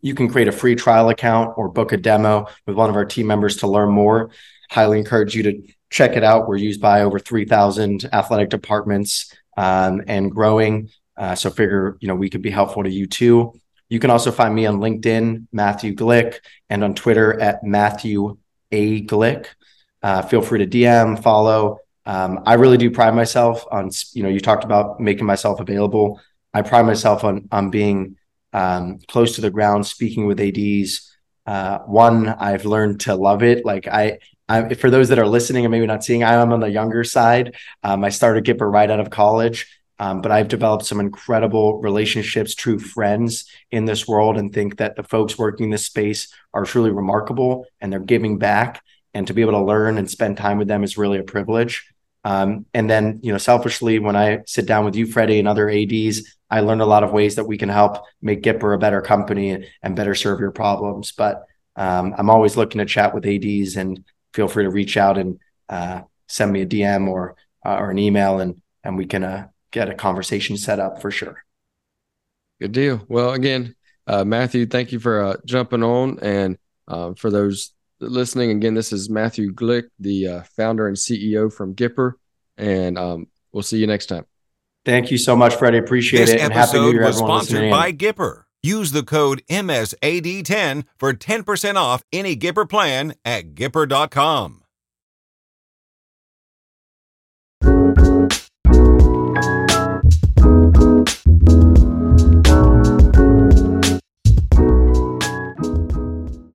you 0.00 0.14
can 0.14 0.30
create 0.30 0.48
a 0.48 0.52
free 0.52 0.74
trial 0.74 1.10
account 1.10 1.52
or 1.56 1.68
book 1.68 1.92
a 1.92 1.98
demo 1.98 2.46
with 2.66 2.76
one 2.76 2.88
of 2.90 2.96
our 2.96 3.04
team 3.04 3.26
members 3.26 3.58
to 3.58 3.66
learn 3.66 3.90
more. 3.90 4.30
Highly 4.70 4.98
encourage 4.98 5.34
you 5.36 5.42
to 5.44 5.62
check 5.90 6.16
it 6.16 6.24
out. 6.24 6.48
We're 6.48 6.56
used 6.56 6.80
by 6.80 7.02
over 7.02 7.18
3,000 7.18 8.08
athletic 8.12 8.48
departments 8.48 9.32
um, 9.56 10.02
and 10.06 10.32
growing. 10.32 10.88
Uh, 11.16 11.34
so 11.34 11.50
figure, 11.50 11.96
you 12.00 12.08
know, 12.08 12.14
we 12.14 12.30
could 12.30 12.42
be 12.42 12.50
helpful 12.50 12.82
to 12.82 12.90
you 12.90 13.06
too. 13.06 13.52
You 13.88 13.98
can 13.98 14.10
also 14.10 14.32
find 14.32 14.54
me 14.54 14.66
on 14.66 14.78
LinkedIn, 14.78 15.46
Matthew 15.52 15.94
Glick, 15.94 16.36
and 16.70 16.82
on 16.82 16.94
Twitter 16.94 17.38
at 17.38 17.62
Matthew 17.62 18.38
A. 18.70 19.02
Glick. 19.02 19.46
Uh, 20.02 20.22
feel 20.22 20.42
free 20.42 20.64
to 20.64 20.66
DM, 20.66 21.22
follow. 21.22 21.78
Um, 22.06 22.40
I 22.46 22.54
really 22.54 22.78
do 22.78 22.90
pride 22.90 23.14
myself 23.14 23.64
on, 23.70 23.90
you 24.12 24.22
know, 24.22 24.28
you 24.28 24.40
talked 24.40 24.64
about 24.64 24.98
making 24.98 25.26
myself 25.26 25.60
available. 25.60 26.20
I 26.54 26.62
pride 26.62 26.86
myself 26.86 27.22
on 27.24 27.48
on 27.52 27.70
being 27.70 28.16
um, 28.52 28.98
close 29.08 29.36
to 29.36 29.40
the 29.40 29.50
ground, 29.50 29.86
speaking 29.86 30.26
with 30.26 30.40
ADs. 30.40 31.14
Uh, 31.46 31.78
one, 31.80 32.28
I've 32.28 32.64
learned 32.64 33.00
to 33.00 33.14
love 33.14 33.42
it. 33.42 33.64
Like 33.64 33.88
I, 33.88 34.18
I, 34.48 34.74
for 34.74 34.90
those 34.90 35.08
that 35.08 35.18
are 35.18 35.26
listening 35.26 35.64
and 35.64 35.72
maybe 35.72 35.86
not 35.86 36.04
seeing, 36.04 36.22
I 36.22 36.34
am 36.34 36.52
on 36.52 36.60
the 36.60 36.70
younger 36.70 37.04
side. 37.04 37.56
Um, 37.82 38.04
I 38.04 38.10
started 38.10 38.44
Gipper 38.44 38.70
right 38.70 38.90
out 38.90 39.00
of 39.00 39.10
college. 39.10 39.66
Um, 40.02 40.20
but 40.20 40.32
I've 40.32 40.48
developed 40.48 40.84
some 40.84 40.98
incredible 40.98 41.80
relationships, 41.80 42.56
true 42.56 42.80
friends 42.80 43.48
in 43.70 43.84
this 43.84 44.08
world, 44.08 44.36
and 44.36 44.52
think 44.52 44.78
that 44.78 44.96
the 44.96 45.04
folks 45.04 45.38
working 45.38 45.70
this 45.70 45.86
space 45.86 46.26
are 46.52 46.64
truly 46.64 46.90
remarkable 46.90 47.66
and 47.80 47.92
they're 47.92 48.00
giving 48.00 48.36
back. 48.36 48.82
And 49.14 49.28
to 49.28 49.32
be 49.32 49.42
able 49.42 49.52
to 49.52 49.64
learn 49.64 49.98
and 49.98 50.10
spend 50.10 50.38
time 50.38 50.58
with 50.58 50.66
them 50.66 50.82
is 50.82 50.98
really 50.98 51.20
a 51.20 51.22
privilege. 51.22 51.86
Um, 52.24 52.66
and 52.74 52.90
then, 52.90 53.20
you 53.22 53.30
know, 53.30 53.38
selfishly, 53.38 54.00
when 54.00 54.16
I 54.16 54.40
sit 54.44 54.66
down 54.66 54.84
with 54.84 54.96
you, 54.96 55.06
Freddie, 55.06 55.38
and 55.38 55.46
other 55.46 55.70
ADs, 55.70 56.36
I 56.50 56.62
learn 56.62 56.80
a 56.80 56.86
lot 56.86 57.04
of 57.04 57.12
ways 57.12 57.36
that 57.36 57.46
we 57.46 57.56
can 57.56 57.68
help 57.68 57.98
make 58.20 58.42
Gipper 58.42 58.74
a 58.74 58.78
better 58.78 59.02
company 59.02 59.68
and 59.84 59.94
better 59.94 60.16
serve 60.16 60.40
your 60.40 60.50
problems. 60.50 61.12
But 61.12 61.44
um, 61.76 62.12
I'm 62.18 62.28
always 62.28 62.56
looking 62.56 62.80
to 62.80 62.86
chat 62.86 63.14
with 63.14 63.24
ADs, 63.24 63.76
and 63.76 64.04
feel 64.34 64.48
free 64.48 64.64
to 64.64 64.70
reach 64.70 64.96
out 64.96 65.16
and 65.16 65.38
uh, 65.68 66.00
send 66.26 66.52
me 66.52 66.62
a 66.62 66.66
DM 66.66 67.06
or 67.06 67.36
uh, 67.64 67.76
or 67.76 67.92
an 67.92 68.00
email, 68.00 68.40
and 68.40 68.60
and 68.82 68.96
we 68.96 69.06
can 69.06 69.22
uh, 69.22 69.46
get 69.72 69.88
a 69.88 69.94
conversation 69.94 70.56
set 70.56 70.78
up 70.78 71.02
for 71.02 71.10
sure. 71.10 71.44
Good 72.60 72.72
deal. 72.72 73.04
Well, 73.08 73.32
again, 73.32 73.74
uh, 74.06 74.24
Matthew, 74.24 74.66
thank 74.66 74.92
you 74.92 75.00
for 75.00 75.20
uh, 75.20 75.36
jumping 75.44 75.82
on. 75.82 76.20
And 76.20 76.58
uh, 76.86 77.14
for 77.14 77.30
those 77.30 77.72
listening, 77.98 78.50
again, 78.50 78.74
this 78.74 78.92
is 78.92 79.10
Matthew 79.10 79.52
Glick, 79.52 79.88
the 79.98 80.28
uh, 80.28 80.42
founder 80.56 80.86
and 80.86 80.96
CEO 80.96 81.52
from 81.52 81.74
Gipper. 81.74 82.12
And 82.56 82.98
um, 82.98 83.26
we'll 83.52 83.62
see 83.62 83.78
you 83.78 83.86
next 83.86 84.06
time. 84.06 84.26
Thank 84.84 85.10
you 85.10 85.18
so 85.18 85.34
much, 85.34 85.56
Freddie. 85.56 85.78
Appreciate 85.78 86.26
this 86.26 86.30
it. 86.30 86.40
And 86.40 86.52
happy 86.52 86.78
New 86.78 86.92
Year, 86.92 87.04
was 87.04 87.18
sponsored 87.18 87.70
by 87.70 87.92
Gipper. 87.92 88.44
Use 88.62 88.92
the 88.92 89.02
code 89.02 89.42
MSAD10 89.50 90.84
for 90.96 91.12
10% 91.12 91.74
off 91.74 92.04
any 92.12 92.36
Gipper 92.36 92.68
plan 92.68 93.14
at 93.24 93.54
Gipper.com. 93.54 94.61
you 101.48 101.71